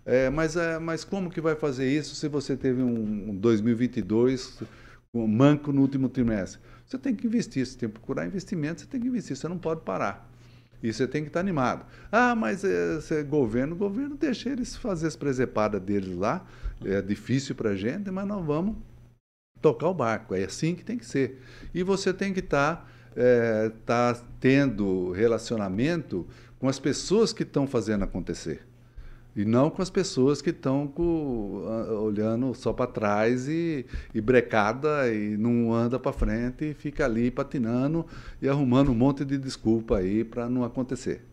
É, 0.09 0.27
mas, 0.27 0.55
é, 0.55 0.79
mas 0.79 1.03
como 1.03 1.29
que 1.29 1.39
vai 1.39 1.55
fazer 1.55 1.87
isso 1.87 2.15
se 2.15 2.27
você 2.27 2.57
teve 2.57 2.81
um, 2.81 3.29
um 3.29 3.35
2022 3.35 4.57
um 5.13 5.27
manco 5.27 5.71
no 5.71 5.81
último 5.81 6.09
trimestre? 6.09 6.59
Você 6.83 6.97
tem 6.97 7.13
que 7.13 7.27
investir, 7.27 7.63
você 7.63 7.77
tem 7.77 7.87
que 7.87 7.93
procurar 7.93 8.25
investimento, 8.25 8.81
você 8.81 8.87
tem 8.87 8.99
que 8.99 9.07
investir, 9.07 9.37
você 9.37 9.47
não 9.47 9.59
pode 9.59 9.81
parar. 9.81 10.27
E 10.81 10.91
você 10.91 11.07
tem 11.07 11.21
que 11.21 11.27
estar 11.29 11.39
animado. 11.39 11.85
Ah, 12.11 12.33
mas 12.33 12.63
é, 12.63 12.97
é 13.11 13.21
governo, 13.21 13.75
governo 13.75 14.17
deixa 14.17 14.49
eles 14.49 14.75
fazer 14.75 15.05
as 15.05 15.15
presepadas 15.15 15.79
deles 15.79 16.17
lá. 16.17 16.43
É 16.83 17.03
difícil 17.03 17.53
para 17.53 17.69
a 17.69 17.75
gente, 17.75 18.09
mas 18.09 18.27
nós 18.27 18.43
vamos 18.43 18.77
tocar 19.61 19.89
o 19.89 19.93
barco. 19.93 20.33
É 20.33 20.43
assim 20.43 20.73
que 20.73 20.83
tem 20.83 20.97
que 20.97 21.05
ser. 21.05 21.39
E 21.71 21.83
você 21.83 22.11
tem 22.11 22.33
que 22.33 22.39
estar 22.39 22.91
é, 23.15 23.71
tá 23.85 24.19
tendo 24.39 25.11
relacionamento 25.11 26.25
com 26.57 26.67
as 26.67 26.79
pessoas 26.79 27.31
que 27.31 27.43
estão 27.43 27.67
fazendo 27.67 28.03
acontecer. 28.03 28.68
E 29.39 29.45
não 29.45 29.69
com 29.69 29.81
as 29.81 29.89
pessoas 29.89 30.41
que 30.41 30.49
estão 30.49 30.93
olhando 32.03 32.53
só 32.53 32.73
para 32.73 32.91
trás 32.91 33.47
e, 33.47 33.85
e 34.13 34.19
brecada 34.19 35.09
e 35.13 35.37
não 35.37 35.73
anda 35.73 35.97
para 35.97 36.11
frente 36.11 36.65
e 36.65 36.73
fica 36.73 37.05
ali 37.05 37.31
patinando 37.31 38.05
e 38.41 38.49
arrumando 38.49 38.91
um 38.91 38.93
monte 38.93 39.23
de 39.23 39.37
desculpa 39.37 39.99
aí 39.99 40.25
para 40.25 40.49
não 40.49 40.65
acontecer. 40.65 41.23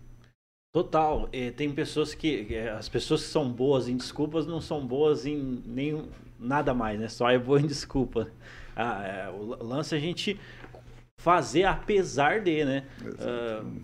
Total. 0.72 1.28
E 1.32 1.50
tem 1.50 1.72
pessoas 1.72 2.14
que. 2.14 2.56
As 2.78 2.88
pessoas 2.88 3.24
que 3.24 3.28
são 3.28 3.50
boas 3.50 3.88
em 3.88 3.96
desculpas 3.96 4.46
não 4.46 4.60
são 4.60 4.86
boas 4.86 5.26
em 5.26 5.60
nem 5.66 6.04
nada 6.38 6.72
mais, 6.72 7.00
né? 7.00 7.08
Só 7.08 7.28
é 7.28 7.36
boa 7.36 7.60
em 7.60 7.66
desculpa. 7.66 8.30
Ah, 8.76 9.04
é, 9.04 9.30
o 9.30 9.64
lance 9.64 9.96
é 9.96 9.98
a 9.98 10.00
gente 10.00 10.38
fazer 11.20 11.64
apesar 11.64 12.40
de, 12.40 12.64
né? 12.64 12.84
Uh, 13.02 13.82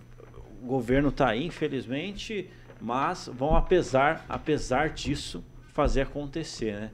o 0.63 0.65
governo 0.65 1.09
está 1.09 1.27
aí, 1.27 1.45
infelizmente 1.45 2.49
mas 2.83 3.29
vão 3.33 3.55
apesar, 3.55 4.25
apesar 4.27 4.89
disso 4.89 5.41
fazer 5.71 6.01
acontecer, 6.01 6.73
né? 6.73 6.91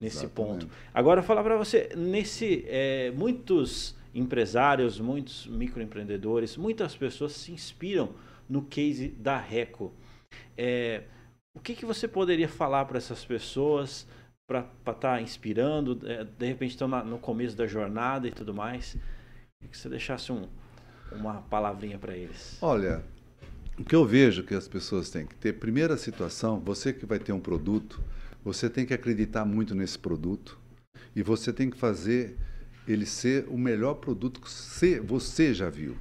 Nesse 0.00 0.24
Exatamente. 0.24 0.66
ponto. 0.66 0.68
Agora 0.94 1.20
falar 1.20 1.42
para 1.42 1.56
você, 1.56 1.90
nesse 1.96 2.64
é, 2.68 3.10
muitos 3.10 3.96
empresários, 4.14 5.00
muitos 5.00 5.46
microempreendedores, 5.48 6.56
muitas 6.56 6.94
pessoas 6.96 7.32
se 7.32 7.52
inspiram 7.52 8.14
no 8.48 8.62
case 8.62 9.08
da 9.08 9.36
Reco. 9.36 9.92
É, 10.56 11.02
o 11.54 11.60
que, 11.60 11.74
que 11.74 11.84
você 11.84 12.06
poderia 12.06 12.48
falar 12.48 12.84
para 12.84 12.98
essas 12.98 13.24
pessoas 13.24 14.06
para 14.48 14.60
estar 14.60 14.94
tá 14.94 15.20
inspirando? 15.20 15.98
É, 16.08 16.24
de 16.24 16.46
repente 16.46 16.70
estão 16.70 16.88
na, 16.88 17.02
no 17.02 17.18
começo 17.18 17.56
da 17.56 17.66
jornada 17.66 18.28
e 18.28 18.30
tudo 18.32 18.54
mais. 18.54 18.96
Que 19.70 19.76
você 19.76 19.88
deixasse 19.88 20.32
um, 20.32 20.48
uma 21.12 21.42
palavrinha 21.42 21.98
para 21.98 22.16
eles. 22.16 22.58
Olha, 22.60 23.04
o 23.78 23.84
que 23.84 23.94
eu 23.94 24.04
vejo 24.04 24.42
que 24.42 24.54
as 24.54 24.68
pessoas 24.68 25.10
têm 25.10 25.26
que 25.26 25.34
ter, 25.34 25.54
primeira 25.54 25.96
situação, 25.96 26.60
você 26.60 26.92
que 26.92 27.06
vai 27.06 27.18
ter 27.18 27.32
um 27.32 27.40
produto, 27.40 28.02
você 28.44 28.68
tem 28.68 28.84
que 28.84 28.92
acreditar 28.92 29.44
muito 29.44 29.74
nesse 29.74 29.98
produto 29.98 30.58
e 31.14 31.22
você 31.22 31.52
tem 31.52 31.70
que 31.70 31.78
fazer 31.78 32.36
ele 32.86 33.06
ser 33.06 33.46
o 33.48 33.56
melhor 33.56 33.94
produto 33.94 34.40
que 34.40 35.00
você 35.00 35.54
já 35.54 35.70
viu. 35.70 35.96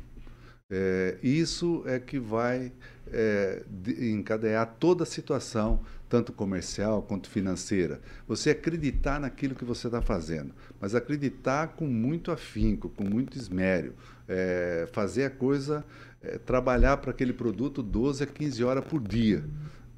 É, 0.69 1.17
isso 1.21 1.83
é 1.85 1.99
que 1.99 2.17
vai 2.17 2.71
é, 3.11 3.63
encadear 3.99 4.75
toda 4.79 5.03
a 5.03 5.05
situação, 5.05 5.81
tanto 6.07 6.31
comercial 6.31 7.03
quanto 7.03 7.29
financeira. 7.29 7.99
Você 8.27 8.51
acreditar 8.51 9.19
naquilo 9.19 9.53
que 9.53 9.65
você 9.65 9.87
está 9.87 10.01
fazendo, 10.01 10.53
mas 10.79 10.95
acreditar 10.95 11.69
com 11.69 11.85
muito 11.85 12.31
afinco, 12.31 12.89
com 12.89 13.03
muito 13.03 13.37
esmero, 13.37 13.93
é, 14.27 14.87
fazer 14.91 15.25
a 15.25 15.29
coisa 15.29 15.85
é, 16.23 16.37
trabalhar 16.37 16.97
para 16.97 17.11
aquele 17.11 17.33
produto 17.33 17.81
12 17.81 18.23
a 18.23 18.27
15 18.27 18.63
horas 18.63 18.83
por 18.85 19.01
dia, 19.01 19.43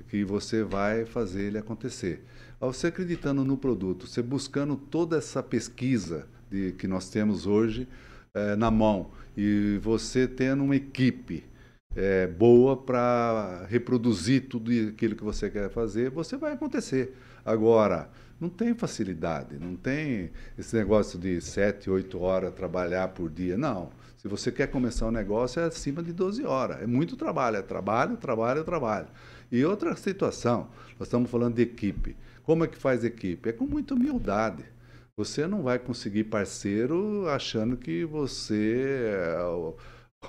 que 0.10 0.24
você 0.24 0.64
vai 0.64 1.06
fazer 1.06 1.44
ele 1.44 1.58
acontecer. 1.58 2.24
Ao 2.60 2.72
você 2.72 2.88
acreditando 2.88 3.44
no 3.44 3.58
produto, 3.58 4.08
você 4.08 4.22
buscando 4.22 4.76
toda 4.76 5.18
essa 5.18 5.42
pesquisa 5.42 6.28
de, 6.50 6.72
que 6.74 6.88
nós 6.88 7.10
temos 7.10 7.46
hoje 7.46 7.88
é, 8.34 8.56
na 8.56 8.72
mão, 8.72 9.12
e 9.36 9.80
você 9.82 10.28
tendo 10.28 10.64
uma 10.64 10.76
equipe 10.76 11.44
é, 11.96 12.28
boa 12.28 12.76
para 12.78 13.66
reproduzir 13.68 14.48
tudo 14.48 14.72
aquilo 14.90 15.16
que 15.16 15.24
você 15.24 15.50
quer 15.50 15.70
fazer, 15.70 16.10
você 16.10 16.38
vai 16.38 16.54
acontecer. 16.54 17.16
Agora, 17.46 18.10
não 18.40 18.50
tem 18.50 18.74
facilidade, 18.74 19.58
não 19.60 19.76
tem 19.76 20.32
esse 20.58 20.76
negócio 20.76 21.20
de 21.20 21.40
7, 21.42 21.90
8 21.90 22.20
horas 22.20 22.54
trabalhar 22.54 23.10
por 23.10 23.30
dia. 23.30 23.58
Não. 23.58 23.92
Se 24.24 24.30
você 24.30 24.54
quer 24.54 24.68
começar 24.68 25.06
um 25.06 25.12
negócio, 25.12 25.60
é 25.60 25.66
acima 25.66 26.02
de 26.02 26.14
12 26.14 26.46
horas. 26.46 26.82
É 26.82 26.88
muito 26.88 27.18
trabalho, 27.18 27.58
é 27.58 27.62
trabalho, 27.62 28.16
trabalho, 28.16 28.64
trabalho. 28.64 29.08
E 29.52 29.66
outra 29.66 29.98
situação, 29.98 30.70
nós 30.98 31.10
estamos 31.10 31.30
falando 31.30 31.56
de 31.56 31.62
equipe. 31.62 32.16
Como 32.44 32.64
é 32.64 32.68
que 32.68 32.78
faz 32.78 33.04
equipe? 33.04 33.50
É 33.50 33.52
com 33.52 33.66
muita 33.66 33.96
humildade. 33.96 34.64
Você 35.18 35.46
não 35.46 35.62
vai 35.62 35.78
conseguir 35.78 36.24
parceiro 36.24 37.28
achando 37.28 37.76
que 37.76 38.06
você 38.06 39.10
é 39.14 39.44
o, 39.44 39.76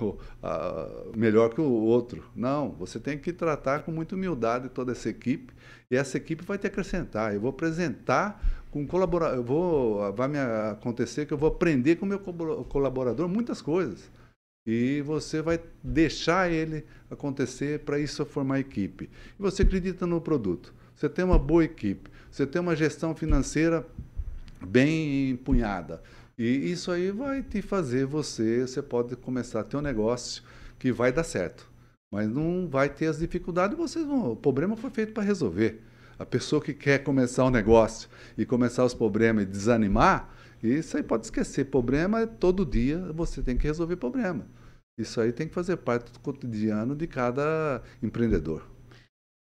o, 0.01 0.17
a, 0.43 0.89
melhor 1.15 1.53
que 1.53 1.61
o 1.61 1.71
outro. 1.71 2.29
Não, 2.35 2.71
você 2.71 2.99
tem 2.99 3.17
que 3.17 3.31
tratar 3.31 3.83
com 3.83 3.93
muita 3.93 4.13
humildade 4.13 4.67
toda 4.67 4.91
essa 4.91 5.07
equipe 5.07 5.53
e 5.89 5.95
essa 5.95 6.17
equipe 6.17 6.43
vai 6.43 6.57
te 6.57 6.67
acrescentar. 6.67 7.33
Eu 7.33 7.39
vou 7.39 7.49
apresentar 7.49 8.64
com 8.75 8.85
colaborador, 8.85 9.37
eu 9.37 9.43
vou, 9.43 10.11
vai 10.11 10.27
me 10.27 10.37
acontecer 10.37 11.25
que 11.25 11.33
eu 11.33 11.37
vou 11.37 11.47
aprender 11.47 11.95
com 11.95 12.05
o 12.05 12.09
meu 12.09 12.19
colaborador 12.19 13.25
muitas 13.29 13.61
coisas. 13.61 14.11
E 14.67 15.01
você 15.03 15.41
vai 15.41 15.61
deixar 15.81 16.51
ele 16.51 16.83
acontecer 17.09 17.79
para 17.85 17.97
isso 17.97 18.25
formar 18.25 18.59
equipe. 18.59 19.09
E 19.39 19.41
você 19.41 19.61
acredita 19.61 20.05
no 20.05 20.19
produto. 20.19 20.73
Você 20.93 21.07
tem 21.07 21.23
uma 21.23 21.39
boa 21.39 21.63
equipe. 21.63 22.09
Você 22.29 22.45
tem 22.45 22.61
uma 22.61 22.75
gestão 22.75 23.15
financeira 23.15 23.87
bem 24.67 25.29
empunhada. 25.29 26.03
E 26.37 26.69
isso 26.69 26.91
aí 26.91 27.11
vai 27.11 27.41
te 27.43 27.61
fazer 27.61 28.05
você, 28.05 28.67
você 28.67 28.81
pode 28.81 29.15
começar 29.15 29.61
a 29.61 29.63
ter 29.63 29.77
um 29.77 29.81
negócio 29.81 30.43
que 30.77 30.91
vai 30.91 31.13
dar 31.13 31.23
certo. 31.23 31.65
Mas 32.11 32.27
não 32.27 32.67
vai 32.67 32.89
ter 32.89 33.07
as 33.07 33.19
dificuldades, 33.19 33.77
vocês 33.77 34.05
vão, 34.05 34.33
o 34.33 34.35
problema 34.35 34.75
foi 34.75 34.89
feito 34.89 35.13
para 35.13 35.23
resolver. 35.23 35.81
A 36.17 36.25
pessoa 36.25 36.61
que 36.61 36.73
quer 36.73 37.03
começar 37.03 37.45
um 37.45 37.49
negócio 37.49 38.09
e 38.37 38.45
começar 38.45 38.85
os 38.85 38.93
problemas 38.93 39.43
e 39.43 39.47
desanimar, 39.47 40.33
Isso 40.63 40.97
aí 40.97 41.03
pode 41.03 41.25
esquecer. 41.25 41.65
Problema 41.65 42.21
é 42.21 42.25
todo 42.25 42.65
dia 42.65 43.11
você 43.13 43.43
tem 43.43 43.57
que 43.57 43.67
resolver 43.67 43.97
problema. 43.97 44.47
Isso 44.97 45.19
aí 45.19 45.31
tem 45.31 45.47
que 45.47 45.53
fazer 45.53 45.77
parte 45.77 46.11
do 46.11 46.19
cotidiano 46.19 46.95
de 46.95 47.05
cada 47.05 47.83
empreendedor. 48.01 48.65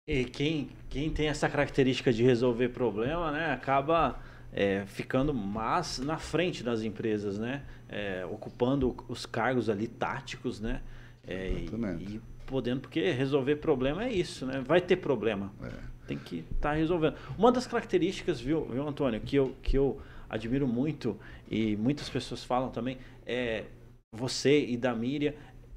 E 0.07 0.25
quem, 0.25 0.69
quem 0.91 1.11
tem 1.11 1.29
essa 1.29 1.49
característica 1.49 2.13
de 2.13 2.23
resolver 2.23 2.69
problema, 2.71 3.33
né, 3.33 3.53
acaba 3.53 4.21
é, 4.53 4.85
ficando 4.87 5.33
mais 5.33 5.99
na 5.99 6.19
frente 6.19 6.63
das 6.63 6.83
empresas, 6.83 7.39
né? 7.39 7.63
É, 7.89 8.27
ocupando 8.27 8.95
os 9.09 9.25
cargos 9.25 9.71
ali 9.71 9.89
táticos, 9.89 10.61
né? 10.61 10.83
É, 11.27 11.49
e, 11.51 12.17
e, 12.17 12.21
podendo, 12.47 12.83
porque 12.83 13.11
resolver 13.13 13.57
problema 13.57 14.05
é 14.05 14.13
isso, 14.13 14.45
né? 14.45 14.63
Vai 14.65 14.81
ter 14.81 14.97
problema. 14.97 15.53
É. 15.63 15.94
Tem 16.07 16.19
que 16.19 16.45
estar 16.53 16.71
tá 16.71 16.75
resolvendo. 16.75 17.17
Uma 17.39 17.51
das 17.51 17.67
características, 17.67 18.41
viu, 18.41 18.67
viu, 18.67 18.87
Antônio, 18.87 19.21
que 19.21 19.37
eu, 19.37 19.55
que 19.63 19.77
eu 19.77 20.01
admiro 20.29 20.67
muito 20.67 21.19
e 21.51 21.77
muitas 21.77 22.09
pessoas 22.09 22.45
falam 22.45 22.71
também, 22.71 22.99
é 23.27 23.65
você 24.13 24.65
e 24.65 24.77
da 24.77 24.95
Miriam 24.95 25.33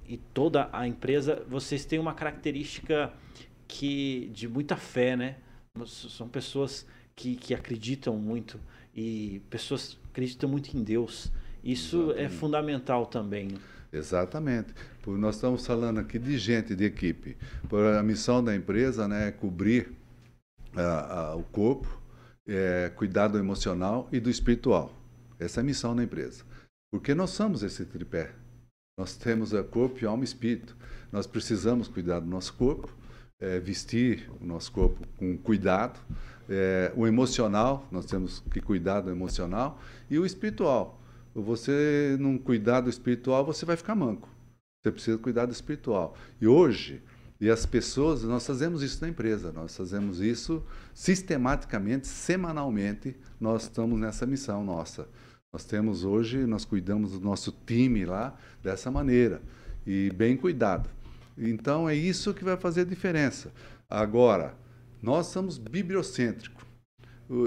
e 0.07 0.17
toda 0.17 0.69
a 0.71 0.87
empresa, 0.87 1.43
vocês 1.49 1.85
têm 1.85 1.99
uma 1.99 2.13
característica 2.13 3.11
que 3.67 4.29
de 4.33 4.47
muita 4.47 4.77
fé, 4.77 5.15
né? 5.15 5.35
São 5.85 6.27
pessoas 6.27 6.87
que, 7.15 7.35
que 7.35 7.53
acreditam 7.53 8.15
muito 8.15 8.59
e 8.95 9.41
pessoas 9.49 9.97
acreditam 10.09 10.49
muito 10.49 10.75
em 10.75 10.83
Deus. 10.83 11.31
Isso 11.63 11.97
é 11.97 11.99
Exatamente. 12.01 12.21
é 12.21 12.29
fundamental 12.29 13.05
também. 13.05 13.47
Né? 13.49 13.57
Exatamente. 13.91 14.73
Nós 15.05 15.35
estamos 15.35 15.65
falando 15.65 15.99
aqui 15.99 16.17
de 16.17 16.37
gente, 16.37 16.75
de 16.75 16.85
equipe. 16.85 17.37
A 17.97 18.03
missão 18.03 18.43
da 18.43 18.55
empresa 18.55 19.07
né, 19.07 19.27
é 19.27 19.31
cobrir 19.31 19.91
o 21.37 21.43
corpo, 21.43 21.87
é, 22.47 22.91
cuidar 22.95 23.27
do 23.27 23.37
emocional 23.37 24.07
e 24.11 24.19
do 24.19 24.29
espiritual. 24.29 24.91
Essa 25.39 25.59
é 25.59 25.61
a 25.61 25.65
missão 25.65 25.95
da 25.95 26.03
empresa. 26.03 26.43
Porque 26.91 27.13
nós 27.13 27.31
somos 27.31 27.63
esse 27.63 27.85
tripé. 27.85 28.31
Nós 28.97 29.15
temos 29.15 29.53
o 29.53 29.63
corpo, 29.63 30.05
alma 30.07 30.23
e 30.23 30.25
espírito. 30.25 30.75
Nós 31.11 31.27
precisamos 31.27 31.87
cuidar 31.87 32.19
do 32.19 32.27
nosso 32.27 32.53
corpo, 32.53 32.89
é, 33.39 33.59
vestir 33.59 34.29
o 34.41 34.45
nosso 34.45 34.71
corpo 34.71 35.05
com 35.17 35.37
cuidado, 35.37 35.99
é, 36.49 36.91
o 36.95 37.05
emocional, 37.05 37.87
nós 37.91 38.05
temos 38.05 38.39
que 38.51 38.59
cuidar 38.59 39.01
do 39.01 39.11
emocional, 39.11 39.79
e 40.09 40.17
o 40.17 40.25
espiritual. 40.25 40.99
Você 41.35 42.17
não 42.19 42.37
cuidar 42.37 42.81
do 42.81 42.89
espiritual, 42.89 43.45
você 43.45 43.65
vai 43.65 43.75
ficar 43.75 43.93
manco. 43.93 44.27
Você 44.81 44.91
precisa 44.91 45.17
cuidar 45.17 45.45
do 45.45 45.51
espiritual. 45.51 46.15
E 46.41 46.47
hoje, 46.47 47.03
e 47.39 47.49
as 47.49 47.65
pessoas, 47.65 48.23
nós 48.23 48.45
fazemos 48.45 48.81
isso 48.81 48.99
na 49.01 49.09
empresa, 49.09 49.51
nós 49.51 49.75
fazemos 49.77 50.19
isso 50.19 50.63
sistematicamente, 50.93 52.07
semanalmente, 52.07 53.15
nós 53.39 53.63
estamos 53.63 53.99
nessa 53.99 54.25
missão 54.25 54.63
nossa. 54.63 55.07
Nós 55.53 55.63
temos 55.63 56.03
hoje, 56.03 56.45
nós 56.45 56.65
cuidamos 56.65 57.11
do 57.11 57.19
nosso 57.19 57.55
time 57.65 58.05
lá 58.05 58.35
dessa 58.63 58.89
maneira, 58.89 59.41
e 59.85 60.11
bem 60.15 60.35
cuidado. 60.35 60.89
Então 61.37 61.87
é 61.87 61.95
isso 61.95 62.33
que 62.33 62.43
vai 62.43 62.57
fazer 62.57 62.81
a 62.81 62.85
diferença. 62.85 63.53
Agora, 63.87 64.55
nós 65.01 65.27
somos 65.27 65.59
bibliocêntricos 65.59 66.65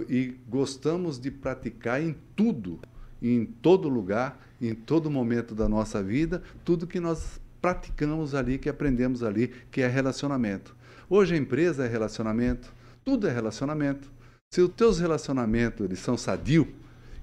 e 0.08 0.36
gostamos 0.48 1.18
de 1.18 1.30
praticar 1.30 2.00
em 2.00 2.14
tudo, 2.36 2.78
em 3.20 3.44
todo 3.44 3.88
lugar, 3.88 4.40
em 4.60 4.74
todo 4.74 5.10
momento 5.10 5.54
da 5.54 5.68
nossa 5.68 6.02
vida, 6.02 6.42
tudo 6.64 6.86
que 6.86 7.00
nós 7.00 7.40
praticamos 7.60 8.34
ali, 8.34 8.58
que 8.58 8.68
aprendemos 8.68 9.22
ali, 9.22 9.48
que 9.70 9.80
é 9.80 9.88
relacionamento. 9.88 10.74
Hoje 11.08 11.34
a 11.34 11.38
empresa 11.38 11.84
é 11.84 11.88
relacionamento, 11.88 12.72
tudo 13.04 13.26
é 13.26 13.32
relacionamento. 13.32 14.10
Se 14.52 14.60
os 14.60 14.70
teus 14.70 14.98
relacionamentos 14.98 15.84
eles 15.84 15.98
são 15.98 16.16
sadios 16.16 16.66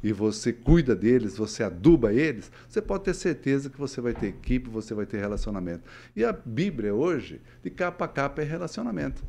e 0.03 0.13
você 0.13 0.53
cuida 0.53 0.95
deles, 0.95 1.37
você 1.37 1.63
aduba 1.63 2.13
eles, 2.13 2.51
você 2.69 2.81
pode 2.81 3.05
ter 3.05 3.13
certeza 3.13 3.69
que 3.69 3.77
você 3.77 3.99
vai 3.99 4.13
ter 4.13 4.27
equipe, 4.27 4.69
você 4.69 4.93
vai 4.93 5.05
ter 5.05 5.19
relacionamento. 5.19 5.83
E 6.15 6.23
a 6.23 6.31
Bíblia 6.31 6.93
hoje, 6.93 7.41
de 7.63 7.69
capa 7.69 8.05
a 8.05 8.07
capa, 8.07 8.41
é 8.41 8.45
relacionamento. 8.45 9.23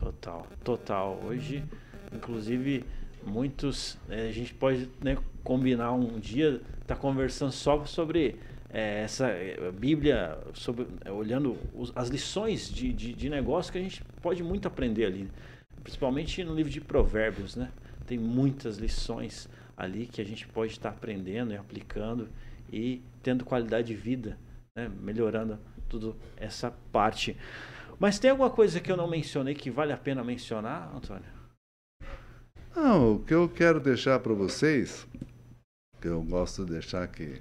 Total, 0.00 0.46
total. 0.62 1.20
Hoje, 1.24 1.64
inclusive, 2.12 2.84
muitos. 3.26 3.98
É, 4.08 4.28
a 4.28 4.32
gente 4.32 4.54
pode 4.54 4.88
né, 5.02 5.18
combinar 5.42 5.92
um 5.92 6.18
dia, 6.18 6.60
tá 6.86 6.94
conversando 6.94 7.52
só 7.52 7.84
sobre 7.84 8.36
é, 8.70 9.02
essa 9.02 9.28
é, 9.28 9.70
Bíblia, 9.72 10.38
sobre, 10.54 10.86
é, 11.04 11.10
olhando 11.10 11.56
os, 11.74 11.92
as 11.96 12.08
lições 12.08 12.70
de, 12.70 12.92
de, 12.92 13.12
de, 13.14 13.28
negócio 13.28 13.72
que 13.72 13.78
a 13.78 13.82
gente 13.82 14.04
pode 14.22 14.42
muito 14.42 14.68
aprender 14.68 15.06
ali. 15.06 15.30
Principalmente 15.82 16.44
no 16.44 16.54
livro 16.54 16.70
de 16.70 16.80
Provérbios, 16.80 17.56
né? 17.56 17.70
Tem 18.06 18.18
muitas 18.18 18.78
lições 18.78 19.48
ali 19.76 20.06
que 20.06 20.20
a 20.20 20.24
gente 20.24 20.46
pode 20.48 20.72
estar 20.72 20.90
aprendendo 20.90 21.52
e 21.52 21.56
aplicando 21.56 22.28
e 22.70 23.02
tendo 23.22 23.44
qualidade 23.44 23.88
de 23.88 23.94
vida, 23.94 24.38
né? 24.76 24.90
melhorando 25.00 25.58
tudo 25.88 26.16
essa 26.36 26.70
parte. 26.92 27.36
Mas 27.98 28.18
tem 28.18 28.30
alguma 28.30 28.50
coisa 28.50 28.80
que 28.80 28.90
eu 28.90 28.96
não 28.96 29.08
mencionei 29.08 29.54
que 29.54 29.70
vale 29.70 29.92
a 29.92 29.96
pena 29.96 30.22
mencionar, 30.22 30.94
Antônio? 30.94 31.38
Não, 32.74 33.14
o 33.14 33.18
que 33.24 33.34
eu 33.34 33.48
quero 33.48 33.80
deixar 33.80 34.20
para 34.20 34.34
vocês, 34.34 35.06
que 36.00 36.08
eu 36.08 36.22
gosto 36.22 36.64
de 36.64 36.72
deixar 36.72 37.02
aqui, 37.02 37.40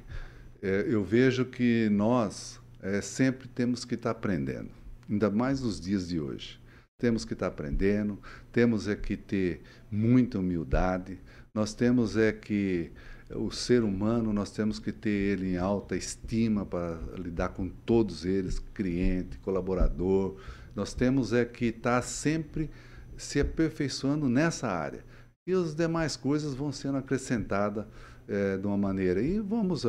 é, 0.67 0.86
eu 0.86 1.01
vejo 1.01 1.45
que 1.45 1.88
nós 1.89 2.60
é, 2.82 2.99
sempre 3.01 3.47
temos 3.47 3.86
que 3.86 3.95
estar 3.95 4.13
tá 4.13 4.19
aprendendo, 4.19 4.69
ainda 5.10 5.30
mais 5.30 5.62
nos 5.62 5.80
dias 5.80 6.10
de 6.10 6.19
hoje. 6.19 6.60
Temos 6.99 7.23
que 7.23 7.32
estar 7.32 7.45
tá 7.45 7.53
aprendendo, 7.53 8.19
temos 8.51 8.88
é 8.88 8.95
que 8.95 9.15
ter 9.15 9.62
muita 9.89 10.39
humildade, 10.39 11.19
nós 11.53 11.73
temos 11.73 12.17
é 12.17 12.34
que 12.34 12.91
o 13.34 13.49
ser 13.49 13.82
humano, 13.82 14.34
nós 14.34 14.51
temos 14.51 14.77
que 14.77 14.91
ter 14.91 15.10
ele 15.10 15.53
em 15.53 15.58
alta 15.58 15.95
estima 15.95 16.65
para 16.65 16.97
lidar 17.17 17.49
com 17.49 17.69
todos 17.69 18.25
eles, 18.25 18.60
cliente, 18.60 19.38
colaborador. 19.39 20.38
Nós 20.75 20.93
temos 20.93 21.34
é 21.34 21.45
que 21.45 21.65
estar 21.65 22.01
tá 22.01 22.01
sempre 22.01 22.69
se 23.17 23.39
aperfeiçoando 23.39 24.27
nessa 24.27 24.67
área. 24.67 25.03
E 25.45 25.53
as 25.53 25.73
demais 25.73 26.15
coisas 26.17 26.53
vão 26.53 26.71
sendo 26.71 26.97
acrescentadas 26.97 27.86
é, 28.27 28.58
de 28.58 28.67
uma 28.67 28.77
maneira. 28.77 29.21
E 29.21 29.39
vamos, 29.39 29.86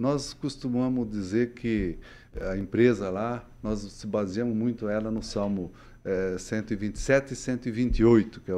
nós 0.00 0.32
costumamos 0.32 1.10
dizer 1.10 1.50
que 1.50 1.98
a 2.40 2.56
empresa 2.56 3.10
lá, 3.10 3.46
nós 3.62 3.80
se 3.80 4.06
baseamos 4.06 4.56
muito 4.56 4.88
ela 4.88 5.10
no 5.10 5.22
Salmo 5.22 5.70
é, 6.02 6.38
127 6.38 7.34
e 7.34 7.36
128, 7.36 8.40
que 8.40 8.50
é 8.50 8.54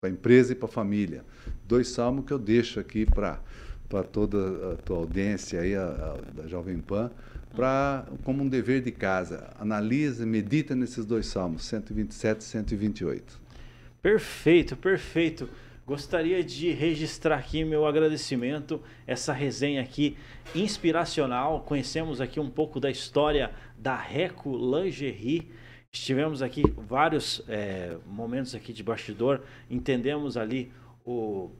para 0.00 0.10
a 0.10 0.12
empresa 0.12 0.52
e 0.52 0.56
para 0.56 0.68
a 0.68 0.72
família. 0.72 1.24
Dois 1.68 1.88
salmos 1.88 2.24
que 2.24 2.32
eu 2.32 2.38
deixo 2.38 2.80
aqui 2.80 3.06
para 3.06 3.40
para 3.88 4.04
toda 4.04 4.72
a 4.72 4.76
tua 4.76 4.98
audiência 4.98 5.60
aí, 5.60 5.74
a, 5.74 5.82
a, 5.82 6.40
da 6.42 6.46
Jovem 6.46 6.78
Pan, 6.78 7.10
para 7.56 8.06
como 8.22 8.44
um 8.44 8.48
dever 8.48 8.80
de 8.80 8.92
casa. 8.92 9.50
Analisa, 9.58 10.24
medita 10.24 10.76
nesses 10.76 11.04
dois 11.04 11.26
salmos, 11.26 11.64
127 11.64 12.40
e 12.40 12.44
128. 12.44 13.40
Perfeito, 14.00 14.76
perfeito. 14.76 15.48
Gostaria 15.90 16.44
de 16.44 16.70
registrar 16.70 17.36
aqui 17.36 17.64
meu 17.64 17.84
agradecimento, 17.84 18.80
essa 19.08 19.32
resenha 19.32 19.82
aqui 19.82 20.16
inspiracional. 20.54 21.62
Conhecemos 21.62 22.20
aqui 22.20 22.38
um 22.38 22.48
pouco 22.48 22.78
da 22.78 22.88
história 22.88 23.50
da 23.76 23.96
Reco 23.96 24.56
Lingerie 24.56 25.50
Estivemos 25.90 26.42
aqui 26.42 26.62
vários 26.76 27.42
é, 27.48 27.96
momentos 28.06 28.54
aqui 28.54 28.72
de 28.72 28.84
bastidor, 28.84 29.42
entendemos 29.68 30.36
ali 30.36 30.70
o, 31.04 31.50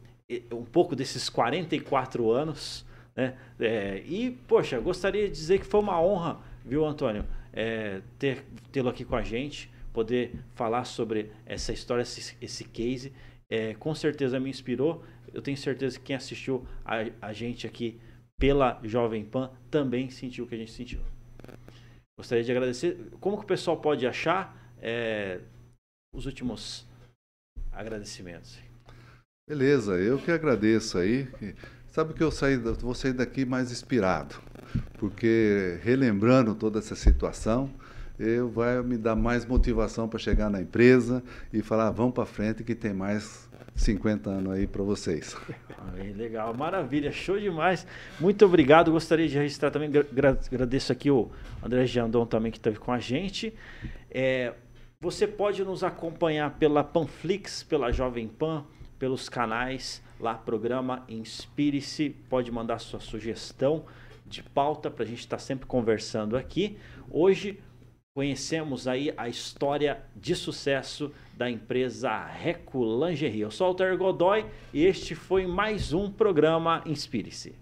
um 0.53 0.65
pouco 0.65 0.95
desses 0.95 1.29
44 1.29 2.31
anos, 2.31 2.87
né? 3.17 3.37
É, 3.59 4.01
e, 4.07 4.31
poxa, 4.47 4.79
gostaria 4.79 5.25
de 5.25 5.35
dizer 5.35 5.59
que 5.59 5.67
foi 5.67 5.81
uma 5.81 6.01
honra, 6.01 6.39
viu, 6.65 6.87
Antônio, 6.87 7.27
é, 7.53 8.01
ter 8.17 8.45
tê-lo 8.71 8.91
aqui 8.91 9.05
com 9.05 9.17
a 9.17 9.23
gente, 9.23 9.69
poder 9.93 10.37
falar 10.55 10.85
sobre 10.85 11.33
essa 11.45 11.73
história, 11.73 12.03
esse, 12.03 12.37
esse 12.41 12.63
case. 12.63 13.13
É, 13.51 13.75
com 13.75 13.95
certeza 13.95 14.39
me 14.39 14.49
inspirou. 14.49 15.05
Eu 15.35 15.43
tenho 15.43 15.57
certeza 15.57 15.99
que 15.99 16.07
quem 16.07 16.17
assistiu 16.17 16.67
a, 16.85 16.99
a 17.21 17.33
gente 17.33 17.67
aqui 17.67 18.01
pela 18.39 18.81
Jovem 18.85 19.25
Pan 19.25 19.51
também 19.71 20.09
sentiu 20.09 20.45
o 20.45 20.49
que 20.49 20.55
a 20.55 20.59
gente 20.59 20.73
sentiu. 20.73 21.01
Gostaria 22.19 22.45
de 22.45 22.51
agradecer. 22.51 22.97
Como 23.21 23.37
que 23.37 23.45
o 23.45 23.47
pessoal 23.47 23.77
pode 23.79 24.07
achar 24.07 24.57
é, 24.81 25.41
os 26.15 26.27
últimos 26.27 26.87
agradecimentos? 27.73 28.59
Beleza, 29.49 29.99
eu 29.99 30.19
que 30.19 30.31
agradeço 30.31 30.99
aí. 30.99 31.29
Sabe 31.89 32.15
que 32.15 32.23
eu 32.23 32.31
saí, 32.31 32.57
vou 32.57 32.95
sair 32.95 33.13
daqui 33.13 33.45
mais 33.45 33.73
inspirado, 33.73 34.37
porque 34.99 35.81
relembrando 35.83 36.55
toda 36.55 36.79
essa 36.79 36.95
situação, 36.95 37.69
eu 38.21 38.51
vai 38.51 38.83
me 38.83 38.99
dar 38.99 39.17
mais 39.17 39.47
motivação 39.47 40.07
para 40.07 40.19
chegar 40.19 40.51
na 40.51 40.61
empresa 40.61 41.23
e 41.51 41.63
falar, 41.63 41.89
ah, 41.89 41.91
vamos 41.91 42.13
para 42.13 42.27
frente 42.27 42.63
que 42.63 42.75
tem 42.75 42.93
mais 42.93 43.49
50 43.75 44.29
anos 44.29 44.53
aí 44.53 44.67
para 44.67 44.83
vocês. 44.83 45.35
Aí, 45.95 46.13
legal, 46.13 46.53
maravilha, 46.53 47.11
show 47.11 47.41
demais. 47.41 47.87
Muito 48.21 48.45
obrigado. 48.45 48.93
Gostaria 48.93 49.27
de 49.27 49.39
registrar 49.39 49.71
também, 49.71 49.91
agradeço 50.53 50.93
aqui 50.93 51.11
o 51.11 51.31
André 51.63 51.87
Jandon 51.87 52.27
também 52.27 52.53
que 52.53 52.59
esteve 52.59 52.79
com 52.79 52.93
a 52.93 52.99
gente. 52.99 53.55
É, 54.11 54.53
você 55.01 55.27
pode 55.27 55.65
nos 55.65 55.83
acompanhar 55.83 56.59
pela 56.59 56.85
Panflix, 56.85 57.63
pela 57.63 57.91
Jovem 57.91 58.29
Pan, 58.29 58.65
pelos 58.99 59.31
canais 59.31 60.03
lá, 60.21 60.35
programa 60.35 61.03
Inspire-se, 61.09 62.11
pode 62.29 62.53
mandar 62.53 62.79
sua 62.81 63.01
sugestão 63.01 63.87
de 64.27 64.43
pauta 64.43 64.91
para 64.91 65.05
a 65.05 65.07
gente 65.07 65.21
estar 65.21 65.39
tá 65.39 65.43
sempre 65.43 65.65
conversando 65.65 66.37
aqui. 66.37 66.77
Hoje 67.11 67.59
conhecemos 68.13 68.89
aí 68.89 69.15
a 69.17 69.29
história 69.29 70.03
de 70.17 70.35
sucesso 70.35 71.13
da 71.37 71.49
empresa 71.49 72.27
Reco 72.27 72.83
Lingerie. 72.83 73.43
Eu 73.43 73.53
sou 73.53 73.67
o 73.67 73.69
Alter 73.69 73.97
Godoy 73.97 74.45
e 74.75 74.85
este 74.85 75.15
foi 75.15 75.47
mais 75.47 75.93
um 75.93 76.11
programa 76.11 76.83
Inspire-se. 76.85 77.55